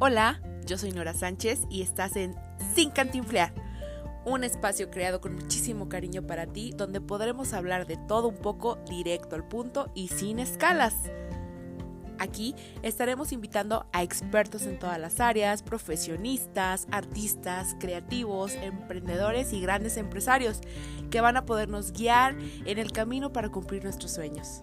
Hola, 0.00 0.40
yo 0.64 0.78
soy 0.78 0.92
Nora 0.92 1.12
Sánchez 1.12 1.62
y 1.68 1.82
estás 1.82 2.14
en 2.14 2.36
Sin 2.72 2.90
Cantinflear, 2.90 3.52
un 4.24 4.44
espacio 4.44 4.92
creado 4.92 5.20
con 5.20 5.34
muchísimo 5.34 5.88
cariño 5.88 6.24
para 6.24 6.46
ti 6.46 6.70
donde 6.70 7.00
podremos 7.00 7.52
hablar 7.52 7.84
de 7.84 7.96
todo 7.96 8.28
un 8.28 8.36
poco 8.36 8.76
directo 8.88 9.34
al 9.34 9.48
punto 9.48 9.90
y 9.96 10.06
sin 10.06 10.38
escalas. 10.38 10.94
Aquí 12.20 12.54
estaremos 12.82 13.32
invitando 13.32 13.86
a 13.92 14.04
expertos 14.04 14.66
en 14.66 14.78
todas 14.78 15.00
las 15.00 15.18
áreas, 15.18 15.64
profesionistas, 15.64 16.86
artistas, 16.92 17.74
creativos, 17.80 18.54
emprendedores 18.54 19.52
y 19.52 19.60
grandes 19.60 19.96
empresarios 19.96 20.60
que 21.10 21.20
van 21.20 21.36
a 21.36 21.44
podernos 21.44 21.90
guiar 21.90 22.36
en 22.66 22.78
el 22.78 22.92
camino 22.92 23.32
para 23.32 23.48
cumplir 23.48 23.82
nuestros 23.82 24.12
sueños. 24.12 24.62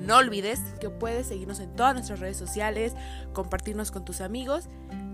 No 0.00 0.16
olvides 0.16 0.60
que 0.80 0.88
puedes 0.88 1.26
seguirnos 1.26 1.60
en 1.60 1.74
todas 1.76 1.94
nuestras 1.94 2.20
redes 2.20 2.36
sociales, 2.36 2.94
compartirnos 3.34 3.90
con 3.90 4.04
tus 4.04 4.20
amigos 4.20 4.68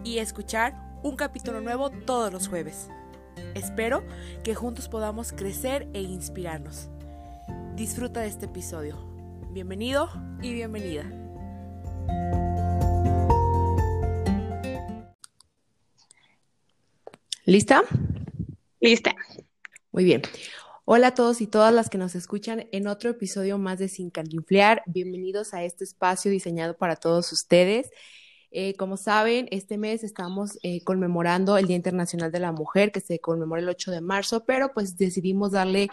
y 0.05 0.19
escuchar 0.19 0.75
un 1.03 1.17
capítulo 1.17 1.61
nuevo 1.61 1.91
todos 1.91 2.33
los 2.33 2.49
jueves. 2.49 2.89
Espero 3.55 4.05
que 4.45 4.55
juntos 4.55 4.89
podamos 4.89 5.33
crecer 5.33 5.89
e 5.93 6.01
inspirarnos. 6.01 6.89
Disfruta 7.75 8.21
de 8.21 8.29
este 8.29 8.47
episodio. 8.47 8.97
Bienvenido 9.51 10.09
y 10.41 10.55
bienvenida. 10.55 11.05
¿Lista? 17.45 17.83
Lista. 18.81 19.15
Muy 19.93 20.05
bien. 20.05 20.23
Hola 20.89 21.09
a 21.09 21.15
todos 21.15 21.41
y 21.41 21.49
todas 21.49 21.75
las 21.75 21.91
que 21.91 21.99
nos 21.99 22.15
escuchan 22.15 22.69
en 22.71 22.87
otro 22.87 23.11
episodio 23.11 23.59
más 23.59 23.81
de 23.81 23.89
Sin 23.89 24.09
Cantinflear. 24.09 24.85
Bienvenidos 24.87 25.53
a 25.53 25.65
este 25.65 25.83
espacio 25.83 26.31
diseñado 26.31 26.77
para 26.77 26.95
todos 26.95 27.33
ustedes. 27.33 27.91
Eh, 28.53 28.75
como 28.77 28.97
saben, 28.97 29.49
este 29.51 29.79
mes 29.79 30.05
estamos 30.05 30.61
eh, 30.63 30.85
conmemorando 30.85 31.59
el 31.59 31.67
Día 31.67 31.75
Internacional 31.75 32.31
de 32.31 32.39
la 32.39 32.53
Mujer, 32.53 32.93
que 32.93 33.01
se 33.01 33.19
conmemora 33.19 33.63
el 33.63 33.69
8 33.69 33.91
de 33.91 34.01
marzo, 34.01 34.45
pero 34.45 34.73
pues 34.73 34.97
decidimos 34.97 35.51
darle 35.51 35.89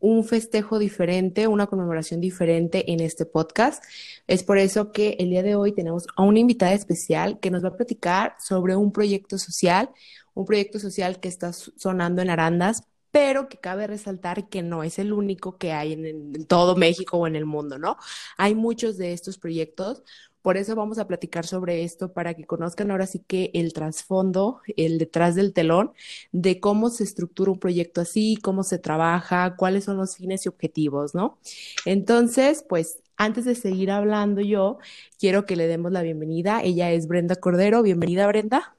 un 0.00 0.24
festejo 0.24 0.80
diferente, 0.80 1.46
una 1.46 1.68
conmemoración 1.68 2.20
diferente 2.20 2.90
en 2.90 2.98
este 2.98 3.26
podcast. 3.26 3.84
Es 4.26 4.42
por 4.42 4.58
eso 4.58 4.90
que 4.90 5.10
el 5.20 5.30
día 5.30 5.44
de 5.44 5.54
hoy 5.54 5.70
tenemos 5.70 6.08
a 6.16 6.24
una 6.24 6.40
invitada 6.40 6.72
especial 6.72 7.38
que 7.38 7.52
nos 7.52 7.62
va 7.62 7.68
a 7.68 7.76
platicar 7.76 8.34
sobre 8.40 8.74
un 8.74 8.90
proyecto 8.90 9.38
social, 9.38 9.90
un 10.34 10.46
proyecto 10.46 10.80
social 10.80 11.20
que 11.20 11.28
está 11.28 11.52
sonando 11.52 12.22
en 12.22 12.30
Arandas 12.30 12.88
pero 13.12 13.48
que 13.48 13.58
cabe 13.58 13.86
resaltar 13.86 14.48
que 14.48 14.62
no 14.62 14.82
es 14.82 14.98
el 14.98 15.12
único 15.12 15.58
que 15.58 15.72
hay 15.72 15.92
en, 15.92 16.46
todo 16.46 16.74
México 16.74 17.18
o 17.18 17.26
en 17.26 17.36
el 17.36 17.44
mundo, 17.44 17.78
¿no? 17.78 17.98
Hay 18.38 18.54
muchos 18.54 18.96
de 18.96 19.12
estos 19.12 19.38
proyectos, 19.38 20.02
por 20.40 20.56
eso 20.56 20.74
vamos 20.74 20.98
a 20.98 21.06
platicar 21.06 21.46
sobre 21.46 21.84
esto 21.84 22.12
para 22.12 22.34
que 22.34 22.44
conozcan 22.44 22.90
ahora 22.90 23.06
sí 23.06 23.20
que 23.20 23.50
el 23.54 23.72
trasfondo, 23.74 24.60
el 24.76 24.98
detrás 24.98 25.36
del 25.36 25.52
telón, 25.52 25.92
de 26.32 26.58
cómo 26.58 26.88
se 26.88 27.04
estructura 27.04 27.52
un 27.52 27.60
proyecto 27.60 28.00
así, 28.00 28.38
cómo 28.42 28.64
se 28.64 28.78
trabaja, 28.78 29.54
cuáles 29.56 29.84
son 29.84 29.98
los 29.98 30.16
fines 30.16 30.46
y 30.46 30.48
objetivos, 30.48 31.14
¿no? 31.14 31.38
Entonces, 31.84 32.64
pues 32.68 32.98
antes 33.18 33.44
de 33.44 33.54
seguir 33.54 33.90
hablando 33.90 34.40
yo, 34.40 34.78
quiero 35.18 35.44
que 35.44 35.54
le 35.54 35.68
demos 35.68 35.92
la 35.92 36.02
bienvenida. 36.02 36.62
Ella 36.62 36.90
es 36.90 37.06
Brenda 37.06 37.36
Cordero. 37.36 37.82
Bienvenida, 37.82 38.26
Brenda. 38.26 38.74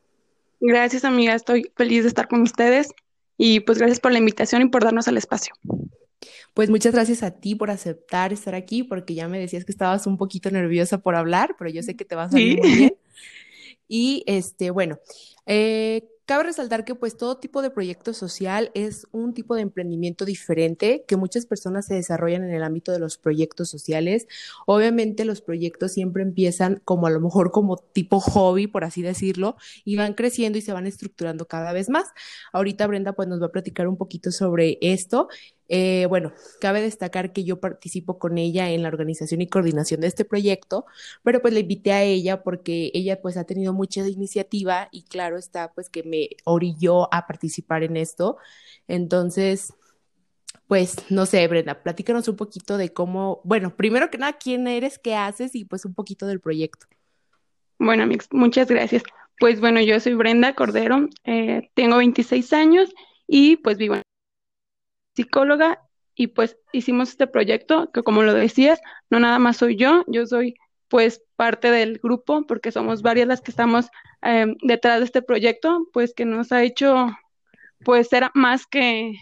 Gracias, 0.59 1.05
amiga. 1.05 1.35
Estoy 1.35 1.71
feliz 1.75 2.03
de 2.03 2.09
estar 2.09 2.27
con 2.27 2.41
ustedes. 2.41 2.93
Y 3.37 3.61
pues 3.61 3.77
gracias 3.77 3.99
por 3.99 4.11
la 4.11 4.19
invitación 4.19 4.61
y 4.61 4.69
por 4.69 4.83
darnos 4.83 5.07
el 5.07 5.17
espacio. 5.17 5.53
Pues 6.53 6.69
muchas 6.69 6.93
gracias 6.93 7.23
a 7.23 7.31
ti 7.31 7.55
por 7.55 7.71
aceptar 7.71 8.31
estar 8.31 8.53
aquí, 8.53 8.83
porque 8.83 9.15
ya 9.15 9.27
me 9.27 9.39
decías 9.39 9.65
que 9.65 9.71
estabas 9.71 10.05
un 10.05 10.17
poquito 10.17 10.51
nerviosa 10.51 10.99
por 10.99 11.15
hablar, 11.15 11.55
pero 11.57 11.69
yo 11.69 11.81
sé 11.81 11.95
que 11.95 12.05
te 12.05 12.15
vas 12.15 12.27
a 12.27 12.31
salir 12.31 12.59
muy 12.59 12.75
bien. 12.75 12.95
Y 13.85 14.23
este, 14.27 14.71
bueno, 14.71 14.97
eh, 15.45 16.07
Cabe 16.25 16.43
resaltar 16.43 16.85
que 16.85 16.95
pues 16.95 17.17
todo 17.17 17.37
tipo 17.37 17.61
de 17.61 17.69
proyecto 17.69 18.13
social 18.13 18.71
es 18.75 19.07
un 19.11 19.33
tipo 19.33 19.55
de 19.55 19.61
emprendimiento 19.61 20.23
diferente 20.23 21.03
que 21.05 21.17
muchas 21.17 21.45
personas 21.45 21.85
se 21.87 21.95
desarrollan 21.95 22.45
en 22.45 22.53
el 22.53 22.63
ámbito 22.63 22.93
de 22.93 22.99
los 22.99 23.17
proyectos 23.17 23.69
sociales. 23.69 24.27
Obviamente 24.65 25.25
los 25.25 25.41
proyectos 25.41 25.91
siempre 25.91 26.23
empiezan 26.23 26.81
como 26.85 27.07
a 27.07 27.09
lo 27.09 27.19
mejor 27.19 27.51
como 27.51 27.75
tipo 27.75 28.21
hobby, 28.21 28.67
por 28.67 28.85
así 28.85 29.01
decirlo, 29.01 29.57
y 29.83 29.97
van 29.97 30.13
creciendo 30.13 30.57
y 30.57 30.61
se 30.61 30.71
van 30.71 30.87
estructurando 30.87 31.45
cada 31.45 31.73
vez 31.73 31.89
más. 31.89 32.07
Ahorita 32.53 32.87
Brenda 32.87 33.11
pues 33.11 33.27
nos 33.27 33.41
va 33.41 33.47
a 33.47 33.51
platicar 33.51 33.89
un 33.89 33.97
poquito 33.97 34.31
sobre 34.31 34.77
esto 34.79 35.27
eh, 35.75 36.05
bueno, 36.05 36.33
cabe 36.61 36.83
destacar 36.83 37.33
que 37.33 37.43
yo 37.43 37.59
participo 37.59 38.19
con 38.19 38.37
ella 38.37 38.69
en 38.69 38.83
la 38.83 38.89
organización 38.89 39.41
y 39.41 39.47
coordinación 39.47 40.01
de 40.01 40.07
este 40.07 40.23
proyecto, 40.23 40.85
pero 41.23 41.41
pues 41.41 41.51
le 41.51 41.61
invité 41.61 41.93
a 41.93 42.03
ella 42.03 42.43
porque 42.43 42.91
ella 42.93 43.19
pues 43.23 43.37
ha 43.37 43.45
tenido 43.45 43.73
mucha 43.73 44.07
iniciativa 44.07 44.87
y 44.91 45.01
claro 45.01 45.35
está 45.35 45.73
pues 45.73 45.89
que 45.89 46.03
me 46.03 46.29
orilló 46.43 47.11
a 47.11 47.25
participar 47.25 47.81
en 47.81 47.97
esto. 47.97 48.37
Entonces, 48.87 49.73
pues 50.67 50.95
no 51.09 51.25
sé, 51.25 51.47
Brenda, 51.47 51.81
platícanos 51.81 52.27
un 52.27 52.35
poquito 52.35 52.77
de 52.77 52.93
cómo, 52.93 53.41
bueno, 53.43 53.75
primero 53.75 54.11
que 54.11 54.19
nada, 54.19 54.33
quién 54.33 54.67
eres, 54.67 54.99
qué 54.99 55.15
haces 55.15 55.55
y 55.55 55.65
pues 55.65 55.85
un 55.85 55.95
poquito 55.95 56.27
del 56.27 56.39
proyecto. 56.39 56.85
Bueno, 57.79 58.03
amigos, 58.03 58.27
muchas 58.31 58.67
gracias. 58.67 59.01
Pues 59.39 59.59
bueno, 59.59 59.81
yo 59.81 59.99
soy 59.99 60.13
Brenda 60.13 60.53
Cordero, 60.53 61.09
eh, 61.23 61.71
tengo 61.73 61.97
26 61.97 62.53
años 62.53 62.93
y 63.25 63.55
pues 63.57 63.79
vivo 63.79 63.95
psicóloga 65.15 65.81
y 66.15 66.27
pues 66.27 66.57
hicimos 66.71 67.09
este 67.09 67.27
proyecto 67.27 67.91
que 67.91 68.03
como 68.03 68.23
lo 68.23 68.33
decías, 68.33 68.79
no 69.09 69.19
nada 69.19 69.39
más 69.39 69.57
soy 69.57 69.75
yo, 69.75 70.03
yo 70.07 70.25
soy 70.25 70.55
pues 70.87 71.21
parte 71.35 71.71
del 71.71 71.97
grupo 71.97 72.45
porque 72.45 72.71
somos 72.71 73.01
varias 73.01 73.27
las 73.27 73.41
que 73.41 73.51
estamos 73.51 73.87
em, 74.21 74.55
detrás 74.61 74.99
de 74.99 75.05
este 75.05 75.21
proyecto, 75.21 75.87
pues 75.91 76.13
que 76.13 76.25
nos 76.25 76.51
ha 76.51 76.63
hecho 76.63 77.07
pues 77.83 78.07
ser 78.09 78.29
más 78.33 78.65
que, 78.67 79.13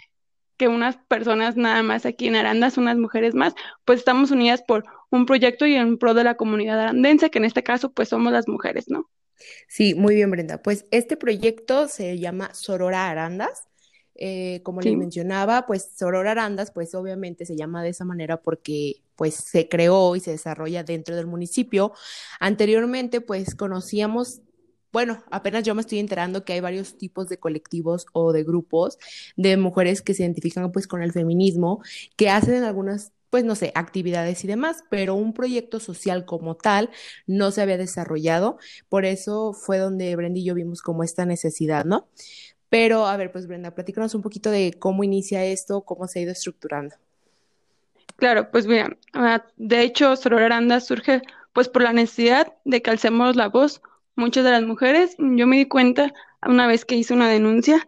que 0.58 0.68
unas 0.68 0.98
personas 1.08 1.56
nada 1.56 1.82
más 1.82 2.06
aquí 2.06 2.28
en 2.28 2.36
Arandas, 2.36 2.78
unas 2.78 2.98
mujeres 2.98 3.34
más, 3.34 3.54
pues 3.86 4.00
estamos 4.00 4.32
unidas 4.32 4.62
por 4.62 4.84
un 5.10 5.26
proyecto 5.26 5.66
y 5.66 5.76
en 5.76 5.98
pro 5.98 6.14
de 6.14 6.24
la 6.24 6.36
comunidad 6.36 6.80
arandense, 6.80 7.30
que 7.30 7.40
en 7.40 7.46
este 7.46 7.64
caso 7.64 7.92
pues 7.92 8.10
somos 8.10 8.32
las 8.34 8.48
mujeres, 8.48 8.90
¿no? 8.90 9.10
Sí, 9.68 9.96
muy 9.96 10.16
bien, 10.16 10.30
Brenda. 10.30 10.62
Pues 10.62 10.86
este 10.92 11.18
proyecto 11.18 11.88
se 11.88 12.20
llama 12.20 12.54
Sorora 12.54 13.10
Arandas 13.10 13.64
eh, 14.16 14.62
como 14.64 14.82
les 14.82 14.96
mencionaba, 14.96 15.66
pues 15.66 15.90
Soror 15.96 16.28
Arandas, 16.28 16.72
pues 16.72 16.94
obviamente 16.96 17.46
se 17.46 17.56
llama 17.56 17.84
de 17.84 17.90
esa 17.90 18.06
manera 18.06 18.38
porque 18.42 19.02
pues 19.16 19.36
se 19.36 19.70
creó 19.70 20.16
y 20.16 20.20
se 20.20 20.32
desarrolla 20.32 20.84
dentro 20.84 21.16
del 21.16 21.28
municipio. 21.28 21.94
Anteriormente, 22.40 23.22
pues 23.22 23.56
conocíamos 23.56 24.42
bueno, 24.92 25.24
apenas 25.32 25.64
yo 25.64 25.74
me 25.74 25.82
estoy 25.82 26.00
enterando 26.00 26.44
que 26.44 26.54
hay 26.54 26.60
varios 26.60 26.98
tipos 26.98 27.30
de 27.30 27.38
colectivos 27.38 28.08
o 28.12 28.34
de 28.34 28.44
grupos 28.44 28.98
de 29.38 29.56
mujeres 29.56 30.02
que 30.02 30.14
se 30.14 30.24
identifican 30.24 30.72
pues 30.72 30.86
con 30.88 31.02
el 31.02 31.14
feminismo, 31.14 31.82
que 32.18 32.30
hacen 32.30 32.64
algunas 32.64 33.14
pues 33.30 33.46
no 33.46 33.56
sé, 33.56 33.72
actividades 33.76 34.44
y 34.44 34.48
demás, 34.48 34.84
pero 34.90 35.16
un 35.16 35.34
proyecto 35.34 35.80
social 35.80 36.26
como 36.26 36.56
tal 36.58 36.90
no 37.28 37.52
se 37.52 37.62
había 37.62 37.78
desarrollado, 37.78 38.58
por 38.90 39.06
eso 39.06 39.54
fue 39.54 39.78
donde 39.78 40.14
Brenda 40.18 40.40
y 40.40 40.44
yo 40.44 40.54
vimos 40.54 40.82
como 40.82 41.02
esta 41.04 41.26
necesidad, 41.26 41.86
¿no? 41.86 42.10
Pero, 42.72 43.06
a 43.06 43.18
ver, 43.18 43.34
pues 43.34 43.48
Brenda, 43.48 43.76
platícanos 43.76 44.16
un 44.16 44.22
poquito 44.22 44.50
de 44.50 44.74
cómo 44.80 45.04
inicia 45.04 45.44
esto, 45.44 45.82
cómo 45.82 46.08
se 46.08 46.20
ha 46.20 46.22
ido 46.22 46.32
estructurando. 46.32 46.96
Claro, 48.16 48.50
pues 48.50 48.66
mira, 48.66 48.96
ah, 49.12 49.44
de 49.58 49.82
hecho, 49.82 50.16
Soror 50.16 50.44
Aranda 50.44 50.80
surge 50.80 51.22
pues 51.52 51.68
por 51.68 51.82
la 51.82 51.92
necesidad 51.92 52.54
de 52.64 52.82
que 52.82 52.90
alcemos 52.90 53.36
la 53.36 53.50
voz 53.50 53.82
muchas 54.16 54.46
de 54.46 54.52
las 54.52 54.64
mujeres. 54.64 55.18
Yo 55.20 55.48
me 55.48 55.58
di 55.58 55.66
cuenta 55.66 56.14
una 56.48 56.66
vez 56.66 56.86
que 56.86 56.96
hice 56.96 57.14
una 57.14 57.28
denuncia 57.28 57.86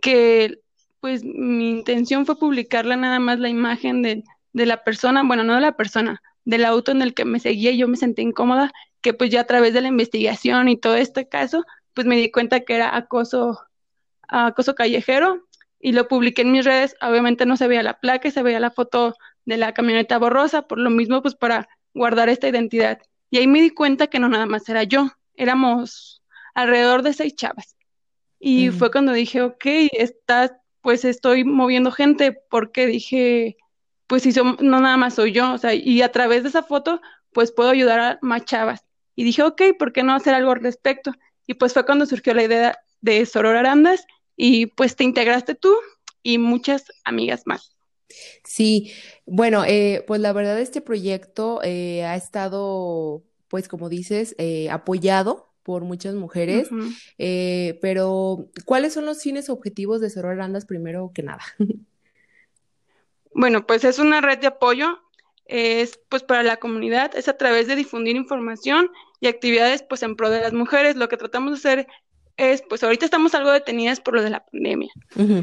que 0.00 0.60
pues 1.00 1.24
mi 1.24 1.70
intención 1.70 2.24
fue 2.24 2.38
publicarla 2.38 2.96
nada 2.96 3.18
más 3.18 3.40
la 3.40 3.48
imagen 3.48 4.00
de, 4.02 4.22
de 4.52 4.66
la 4.66 4.84
persona, 4.84 5.24
bueno, 5.24 5.42
no 5.42 5.56
de 5.56 5.60
la 5.60 5.76
persona, 5.76 6.22
del 6.44 6.64
auto 6.66 6.92
en 6.92 7.02
el 7.02 7.14
que 7.14 7.24
me 7.24 7.40
seguía 7.40 7.72
y 7.72 7.78
yo 7.78 7.88
me 7.88 7.96
sentí 7.96 8.22
incómoda, 8.22 8.70
que 9.00 9.12
pues 9.12 9.30
ya 9.30 9.40
a 9.40 9.46
través 9.46 9.74
de 9.74 9.80
la 9.80 9.88
investigación 9.88 10.68
y 10.68 10.76
todo 10.76 10.94
este 10.94 11.26
caso, 11.26 11.64
pues 11.94 12.06
me 12.06 12.14
di 12.14 12.30
cuenta 12.30 12.60
que 12.60 12.76
era 12.76 12.94
acoso 12.96 13.58
acoso 14.30 14.74
callejero 14.74 15.46
y 15.78 15.92
lo 15.92 16.08
publiqué 16.08 16.42
en 16.42 16.52
mis 16.52 16.64
redes. 16.64 16.96
Obviamente 17.00 17.46
no 17.46 17.56
se 17.56 17.68
veía 17.68 17.82
la 17.82 17.98
placa, 17.98 18.30
se 18.30 18.42
veía 18.42 18.60
la 18.60 18.70
foto 18.70 19.14
de 19.44 19.56
la 19.56 19.72
camioneta 19.74 20.18
borrosa, 20.18 20.62
por 20.62 20.78
lo 20.78 20.90
mismo, 20.90 21.22
pues 21.22 21.34
para 21.34 21.68
guardar 21.94 22.28
esta 22.28 22.48
identidad. 22.48 23.00
Y 23.30 23.38
ahí 23.38 23.46
me 23.46 23.60
di 23.60 23.70
cuenta 23.70 24.08
que 24.08 24.18
no 24.18 24.28
nada 24.28 24.46
más 24.46 24.68
era 24.68 24.84
yo, 24.84 25.10
éramos 25.34 26.22
alrededor 26.54 27.02
de 27.02 27.12
seis 27.12 27.34
chavas. 27.34 27.76
Y 28.38 28.70
fue 28.70 28.90
cuando 28.90 29.12
dije, 29.12 29.42
ok, 29.42 29.64
está, 29.92 30.60
pues 30.80 31.04
estoy 31.04 31.44
moviendo 31.44 31.92
gente, 31.92 32.32
porque 32.48 32.86
dije, 32.86 33.58
pues 34.06 34.22
si 34.22 34.32
son, 34.32 34.56
no 34.60 34.80
nada 34.80 34.96
más 34.96 35.14
soy 35.14 35.32
yo, 35.32 35.52
o 35.52 35.58
sea, 35.58 35.74
y 35.74 36.00
a 36.00 36.10
través 36.10 36.42
de 36.42 36.48
esa 36.48 36.62
foto, 36.62 37.02
pues 37.32 37.52
puedo 37.52 37.68
ayudar 37.68 38.00
a 38.00 38.18
más 38.22 38.44
chavas. 38.44 38.84
Y 39.14 39.24
dije, 39.24 39.42
ok, 39.42 39.62
¿por 39.78 39.92
qué 39.92 40.02
no 40.02 40.14
hacer 40.14 40.34
algo 40.34 40.52
al 40.52 40.60
respecto? 40.60 41.12
Y 41.46 41.54
pues 41.54 41.74
fue 41.74 41.84
cuando 41.84 42.06
surgió 42.06 42.32
la 42.32 42.44
idea 42.44 42.78
de 43.02 43.26
Soror 43.26 43.56
Arandas 43.56 44.06
y 44.42 44.64
pues 44.64 44.96
te 44.96 45.04
integraste 45.04 45.54
tú 45.54 45.76
y 46.22 46.38
muchas 46.38 46.86
amigas 47.04 47.42
más. 47.44 47.76
Sí, 48.42 48.90
bueno, 49.26 49.64
eh, 49.66 50.02
pues 50.06 50.22
la 50.22 50.32
verdad 50.32 50.58
este 50.58 50.80
proyecto 50.80 51.60
eh, 51.62 52.04
ha 52.04 52.16
estado, 52.16 53.22
pues 53.48 53.68
como 53.68 53.90
dices, 53.90 54.34
eh, 54.38 54.70
apoyado 54.70 55.52
por 55.62 55.84
muchas 55.84 56.14
mujeres, 56.14 56.70
eh, 57.18 57.78
pero 57.82 58.48
¿cuáles 58.64 58.94
son 58.94 59.04
los 59.04 59.22
fines 59.22 59.50
objetivos 59.50 60.00
de 60.00 60.08
Soror 60.08 60.32
Arandas 60.32 60.64
primero 60.64 61.12
que 61.14 61.22
nada? 61.22 61.42
Bueno, 63.32 63.64
pues 63.64 63.84
es 63.84 64.00
una 64.00 64.20
red 64.20 64.40
de 64.40 64.48
apoyo, 64.48 64.98
es 65.44 66.00
pues 66.08 66.24
para 66.24 66.42
la 66.42 66.56
comunidad, 66.56 67.16
es 67.16 67.28
a 67.28 67.36
través 67.36 67.68
de 67.68 67.76
difundir 67.76 68.16
información 68.16 68.90
y 69.20 69.28
actividades 69.28 69.84
pues 69.84 70.02
en 70.02 70.16
pro 70.16 70.30
de 70.30 70.40
las 70.40 70.52
mujeres. 70.52 70.96
Lo 70.96 71.08
que 71.08 71.16
tratamos 71.16 71.52
de 71.52 71.58
hacer 71.58 71.86
es, 72.40 72.62
pues 72.62 72.82
ahorita 72.82 73.04
estamos 73.04 73.34
algo 73.34 73.50
detenidas 73.50 74.00
por 74.00 74.14
lo 74.14 74.22
de 74.22 74.30
la 74.30 74.44
pandemia, 74.44 74.90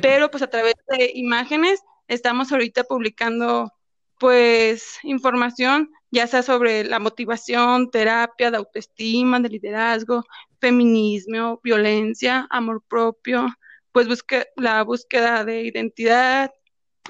pero 0.01 0.31
pues 0.31 0.41
a 0.41 0.47
través 0.47 0.73
de 0.89 1.11
imágenes 1.13 1.79
estamos 2.07 2.51
ahorita 2.51 2.85
publicando 2.85 3.71
pues 4.19 4.97
información, 5.03 5.91
ya 6.09 6.25
sea 6.25 6.41
sobre 6.41 6.83
la 6.83 6.97
motivación, 6.97 7.91
terapia, 7.91 8.49
de 8.49 8.57
autoestima, 8.57 9.39
de 9.39 9.49
liderazgo, 9.49 10.23
feminismo, 10.59 11.59
violencia, 11.63 12.47
amor 12.49 12.81
propio, 12.87 13.47
pues 13.91 14.07
busque, 14.07 14.47
la 14.55 14.81
búsqueda 14.81 15.45
de 15.45 15.61
identidad, 15.61 16.51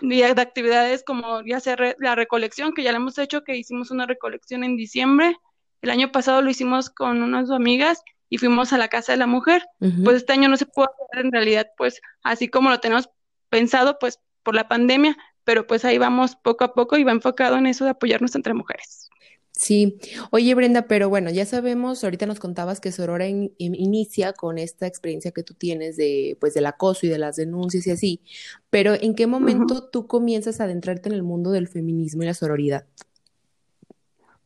y 0.02 0.20
de 0.20 0.42
actividades 0.42 1.04
como 1.04 1.44
ya 1.46 1.62
sea 1.62 1.78
la 1.98 2.16
recolección, 2.16 2.74
que 2.74 2.84
ya 2.84 2.92
la 2.92 2.98
hemos 2.98 3.18
hecho, 3.18 3.44
que 3.46 3.56
hicimos 3.56 3.90
una 3.90 4.06
recolección 4.06 4.66
en 4.66 4.76
diciembre, 4.76 5.38
el 5.82 5.90
año 5.92 6.12
pasado 6.12 6.42
lo 6.42 6.50
hicimos 6.50 6.90
con 6.90 7.24
unas 7.24 7.52
amigas 7.52 8.04
y 8.30 8.38
fuimos 8.38 8.74
a 8.74 8.78
la 8.78 8.88
casa 8.88 9.14
de 9.14 9.18
la 9.18 9.28
mujer, 9.28 9.64
pues 10.04 10.18
este 10.18 10.34
año 10.34 10.50
no 10.50 10.58
se 10.58 10.66
pudo 10.66 10.90
hacer 10.90 11.26
en 11.26 11.32
realidad, 11.32 11.68
pues 11.78 12.02
así 12.24 12.48
como 12.48 12.70
lo 12.70 12.80
tenemos 12.80 13.10
pensado, 13.50 13.98
pues 14.00 14.20
por 14.44 14.56
la 14.56 14.68
pandemia, 14.68 15.18
pero 15.44 15.68
pues 15.68 15.86
ahí 15.86 15.98
vamos 15.98 16.36
poco 16.36 16.64
a 16.64 16.74
poco 16.74 16.98
y 16.98 17.04
va 17.04 17.12
enfocado 17.12 17.58
en 17.58 17.68
eso 17.68 17.86
de 17.86 17.92
apoyarnos 17.92 18.36
entre 18.36 18.54
mujeres. 18.54 19.10
Sí, 19.58 19.98
oye 20.30 20.54
Brenda, 20.54 20.84
pero 20.84 21.10
bueno, 21.10 21.32
ya 21.32 21.44
sabemos, 21.46 22.04
ahorita 22.04 22.28
nos 22.28 22.40
contabas 22.40 22.80
que 22.80 22.92
Sorora 22.92 23.28
inicia 23.28 24.34
con 24.34 24.60
esta 24.60 24.86
experiencia 24.86 25.32
que 25.32 25.42
tú 25.42 25.56
tienes 25.56 25.98
de, 25.98 26.38
pues, 26.40 26.54
del 26.54 26.68
acoso 26.68 27.08
y 27.08 27.10
de 27.10 27.18
las 27.18 27.38
denuncias 27.38 27.88
y 27.88 27.92
así, 27.92 28.22
pero 28.70 28.94
¿en 28.94 29.16
qué 29.16 29.26
momento 29.26 29.90
tú 29.90 30.06
comienzas 30.06 30.62
a 30.62 30.66
adentrarte 30.66 31.10
en 31.10 31.16
el 31.16 31.24
mundo 31.24 31.50
del 31.50 31.68
feminismo 31.68 32.22
y 32.22 32.28
la 32.28 32.36
sororidad? 32.36 32.86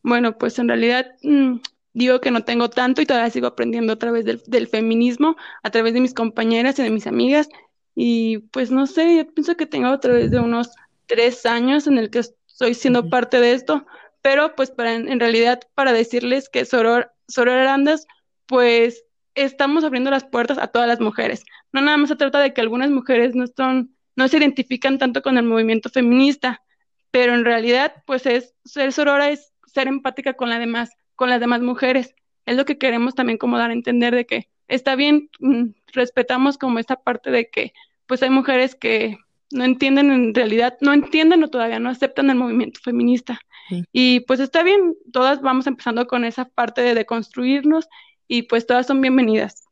Bueno, 0.02 0.38
pues 0.38 0.58
en 0.58 0.68
realidad 0.68 1.06
mm, 1.22 1.56
digo 1.94 2.20
que 2.20 2.30
no 2.30 2.44
tengo 2.44 2.70
tanto 2.70 3.02
y 3.02 3.06
todavía 3.06 3.30
sigo 3.30 3.46
aprendiendo 3.46 3.92
a 3.92 3.98
través 3.98 4.24
del, 4.24 4.42
del, 4.46 4.68
feminismo, 4.68 5.36
a 5.62 5.70
través 5.70 5.94
de 5.94 6.00
mis 6.00 6.14
compañeras 6.14 6.78
y 6.78 6.82
de 6.82 6.90
mis 6.90 7.06
amigas, 7.06 7.48
y 7.94 8.38
pues 8.38 8.70
no 8.70 8.86
sé, 8.86 9.16
yo 9.16 9.34
pienso 9.34 9.56
que 9.56 9.66
tengo 9.66 9.88
a 9.88 10.00
través 10.00 10.30
de 10.30 10.40
unos 10.40 10.70
tres 11.06 11.44
años 11.46 11.86
en 11.86 11.98
el 11.98 12.10
que 12.10 12.20
estoy 12.20 12.74
siendo 12.74 13.08
parte 13.08 13.40
de 13.40 13.52
esto. 13.52 13.86
Pero 14.22 14.54
pues 14.54 14.70
para, 14.70 14.94
en, 14.94 15.20
realidad 15.20 15.60
para 15.74 15.92
decirles 15.92 16.48
que 16.48 16.64
Soror, 16.64 17.12
Soror 17.28 17.58
Arandas, 17.58 18.06
pues 18.46 19.04
estamos 19.34 19.84
abriendo 19.84 20.10
las 20.10 20.24
puertas 20.24 20.58
a 20.58 20.68
todas 20.68 20.88
las 20.88 21.00
mujeres. 21.00 21.44
No 21.72 21.80
nada 21.80 21.96
más 21.96 22.08
se 22.08 22.16
trata 22.16 22.38
de 22.40 22.54
que 22.54 22.60
algunas 22.60 22.90
mujeres 22.90 23.34
no 23.34 23.46
son, 23.48 23.96
no 24.16 24.28
se 24.28 24.38
identifican 24.38 24.98
tanto 24.98 25.22
con 25.22 25.38
el 25.38 25.44
movimiento 25.44 25.90
feminista, 25.90 26.62
pero 27.10 27.34
en 27.34 27.44
realidad, 27.44 28.02
pues 28.06 28.26
es 28.26 28.54
ser 28.64 28.92
sorora 28.92 29.30
es 29.30 29.52
ser 29.66 29.88
empática 29.88 30.34
con 30.34 30.50
la 30.50 30.58
demás, 30.58 30.90
con 31.16 31.30
las 31.30 31.40
demás 31.40 31.60
mujeres. 31.60 32.14
Es 32.46 32.56
lo 32.56 32.64
que 32.64 32.78
queremos 32.78 33.14
también 33.14 33.38
como 33.38 33.58
dar 33.58 33.70
a 33.70 33.74
entender 33.74 34.14
de 34.14 34.26
que 34.26 34.48
está 34.68 34.96
bien, 34.96 35.30
mm, 35.40 35.70
respetamos 35.92 36.58
como 36.58 36.78
esta 36.78 36.96
parte 36.96 37.30
de 37.30 37.48
que 37.48 37.72
pues 38.06 38.22
hay 38.22 38.30
mujeres 38.30 38.74
que 38.74 39.18
no 39.52 39.64
entienden 39.64 40.10
en 40.10 40.34
realidad, 40.34 40.76
no 40.80 40.92
entienden 40.92 41.44
o 41.44 41.48
todavía 41.48 41.78
no 41.78 41.90
aceptan 41.90 42.30
el 42.30 42.36
movimiento 42.36 42.80
feminista. 42.82 43.40
Y 43.92 44.20
pues 44.20 44.40
está 44.40 44.62
bien, 44.62 44.94
todas 45.12 45.40
vamos 45.40 45.66
empezando 45.66 46.06
con 46.06 46.24
esa 46.24 46.46
parte 46.46 46.82
de 46.82 46.94
deconstruirnos 46.94 47.88
y 48.28 48.42
pues 48.42 48.66
todas 48.66 48.86
son 48.86 49.00
bienvenidas. 49.00 49.66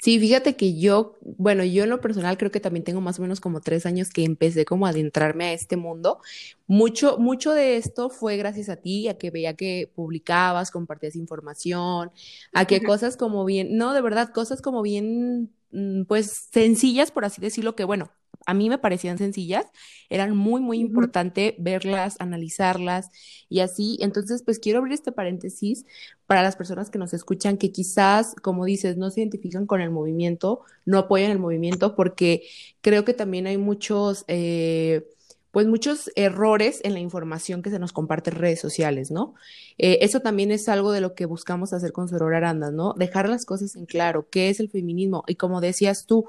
Sí, 0.00 0.18
fíjate 0.18 0.56
que 0.56 0.78
yo, 0.78 1.16
bueno, 1.22 1.64
yo 1.64 1.84
en 1.84 1.90
lo 1.90 2.00
personal 2.00 2.36
creo 2.36 2.50
que 2.50 2.60
también 2.60 2.84
tengo 2.84 3.00
más 3.00 3.18
o 3.18 3.22
menos 3.22 3.40
como 3.40 3.60
tres 3.60 3.86
años 3.86 4.10
que 4.10 4.24
empecé 4.24 4.64
como 4.64 4.86
a 4.86 4.90
adentrarme 4.90 5.46
a 5.46 5.52
este 5.52 5.76
mundo. 5.76 6.20
Mucho, 6.66 7.18
mucho 7.18 7.52
de 7.52 7.76
esto 7.76 8.10
fue 8.10 8.36
gracias 8.36 8.68
a 8.68 8.76
ti, 8.76 9.08
a 9.08 9.18
que 9.18 9.30
veía 9.30 9.54
que 9.54 9.90
publicabas, 9.94 10.70
compartías 10.70 11.16
información, 11.16 12.10
a 12.52 12.66
que 12.66 12.82
cosas 12.82 13.16
como 13.16 13.44
bien, 13.44 13.76
no, 13.76 13.94
de 13.94 14.00
verdad, 14.02 14.30
cosas 14.32 14.60
como 14.62 14.82
bien, 14.82 15.50
mm, 15.70 16.04
pues 16.04 16.48
sencillas, 16.52 17.10
por 17.10 17.24
así 17.24 17.40
decirlo, 17.40 17.74
que 17.74 17.84
bueno, 17.84 18.10
a 18.46 18.54
mí 18.54 18.68
me 18.68 18.78
parecían 18.78 19.18
sencillas, 19.18 19.66
eran 20.08 20.36
muy, 20.36 20.60
muy 20.60 20.78
importante 20.78 21.56
verlas, 21.58 22.16
analizarlas 22.18 23.10
y 23.48 23.60
así. 23.60 23.98
Entonces, 24.00 24.42
pues 24.42 24.58
quiero 24.58 24.78
abrir 24.78 24.94
este 24.94 25.12
paréntesis 25.12 25.86
para 26.26 26.42
las 26.42 26.56
personas 26.56 26.90
que 26.90 26.98
nos 26.98 27.14
escuchan 27.14 27.56
que 27.58 27.72
quizás, 27.72 28.34
como 28.42 28.64
dices, 28.64 28.96
no 28.96 29.10
se 29.10 29.20
identifican 29.20 29.66
con 29.66 29.80
el 29.80 29.90
movimiento, 29.90 30.62
no 30.84 30.98
apoyan 30.98 31.30
el 31.30 31.38
movimiento, 31.38 31.94
porque 31.94 32.42
creo 32.80 33.04
que 33.04 33.14
también 33.14 33.46
hay 33.46 33.58
muchos... 33.58 34.24
Eh, 34.28 35.08
pues 35.54 35.68
muchos 35.68 36.10
errores 36.16 36.80
en 36.82 36.94
la 36.94 36.98
información 36.98 37.62
que 37.62 37.70
se 37.70 37.78
nos 37.78 37.92
comparte 37.92 38.30
en 38.30 38.36
redes 38.38 38.60
sociales, 38.60 39.12
¿no? 39.12 39.34
Eh, 39.78 39.98
eso 40.00 40.18
también 40.18 40.50
es 40.50 40.68
algo 40.68 40.90
de 40.90 41.00
lo 41.00 41.14
que 41.14 41.26
buscamos 41.26 41.72
hacer 41.72 41.92
con 41.92 42.08
Soror 42.08 42.34
Aranda, 42.34 42.72
¿no? 42.72 42.92
Dejar 42.94 43.28
las 43.28 43.44
cosas 43.46 43.76
en 43.76 43.86
claro, 43.86 44.28
qué 44.28 44.50
es 44.50 44.58
el 44.58 44.68
feminismo. 44.68 45.22
Y 45.28 45.36
como 45.36 45.60
decías 45.60 46.06
tú, 46.06 46.24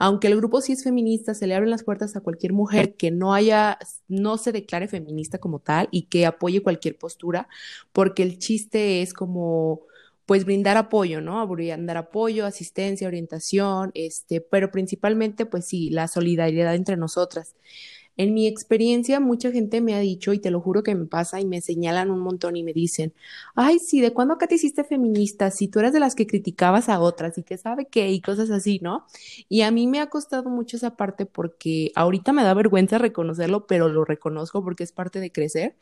aunque 0.00 0.26
el 0.26 0.34
grupo 0.36 0.60
sí 0.60 0.72
es 0.72 0.82
feminista, 0.82 1.34
se 1.34 1.46
le 1.46 1.54
abren 1.54 1.70
las 1.70 1.84
puertas 1.84 2.16
a 2.16 2.20
cualquier 2.20 2.52
mujer 2.52 2.96
que 2.96 3.12
no 3.12 3.32
haya, 3.32 3.78
no 4.08 4.38
se 4.38 4.50
declare 4.50 4.88
feminista 4.88 5.38
como 5.38 5.60
tal 5.60 5.86
y 5.92 6.06
que 6.06 6.26
apoye 6.26 6.60
cualquier 6.60 6.98
postura, 6.98 7.46
porque 7.92 8.24
el 8.24 8.38
chiste 8.40 9.02
es 9.02 9.14
como 9.14 9.82
pues 10.26 10.44
brindar 10.44 10.76
apoyo, 10.78 11.20
¿no? 11.20 11.46
Brindar 11.46 11.96
apoyo, 11.96 12.44
asistencia, 12.44 13.06
orientación, 13.06 13.92
este, 13.94 14.40
pero 14.40 14.72
principalmente, 14.72 15.46
pues 15.46 15.64
sí, 15.64 15.90
la 15.90 16.08
solidaridad 16.08 16.74
entre 16.74 16.96
nosotras. 16.96 17.54
En 18.16 18.34
mi 18.34 18.46
experiencia, 18.46 19.20
mucha 19.20 19.50
gente 19.50 19.80
me 19.80 19.94
ha 19.94 19.98
dicho, 19.98 20.32
y 20.32 20.38
te 20.38 20.50
lo 20.50 20.60
juro 20.60 20.82
que 20.82 20.94
me 20.94 21.06
pasa, 21.06 21.40
y 21.40 21.46
me 21.46 21.60
señalan 21.60 22.10
un 22.10 22.20
montón 22.20 22.56
y 22.56 22.62
me 22.62 22.72
dicen, 22.72 23.12
ay, 23.54 23.78
sí, 23.78 24.00
¿de 24.00 24.12
cuándo 24.12 24.34
acá 24.34 24.46
te 24.46 24.54
hiciste 24.56 24.84
feminista? 24.84 25.50
Si 25.50 25.68
tú 25.68 25.80
eras 25.80 25.92
de 25.92 26.00
las 26.00 26.14
que 26.14 26.26
criticabas 26.26 26.88
a 26.88 27.00
otras 27.00 27.38
y 27.38 27.42
que 27.42 27.58
sabe 27.58 27.86
qué, 27.86 28.10
y 28.12 28.20
cosas 28.20 28.50
así, 28.50 28.78
¿no? 28.82 29.06
Y 29.48 29.62
a 29.62 29.70
mí 29.70 29.86
me 29.86 30.00
ha 30.00 30.08
costado 30.08 30.50
mucho 30.50 30.76
esa 30.76 30.96
parte 30.96 31.26
porque 31.26 31.92
ahorita 31.94 32.32
me 32.32 32.44
da 32.44 32.54
vergüenza 32.54 32.98
reconocerlo, 32.98 33.66
pero 33.66 33.88
lo 33.88 34.04
reconozco 34.04 34.62
porque 34.62 34.84
es 34.84 34.92
parte 34.92 35.20
de 35.20 35.32
crecer 35.32 35.76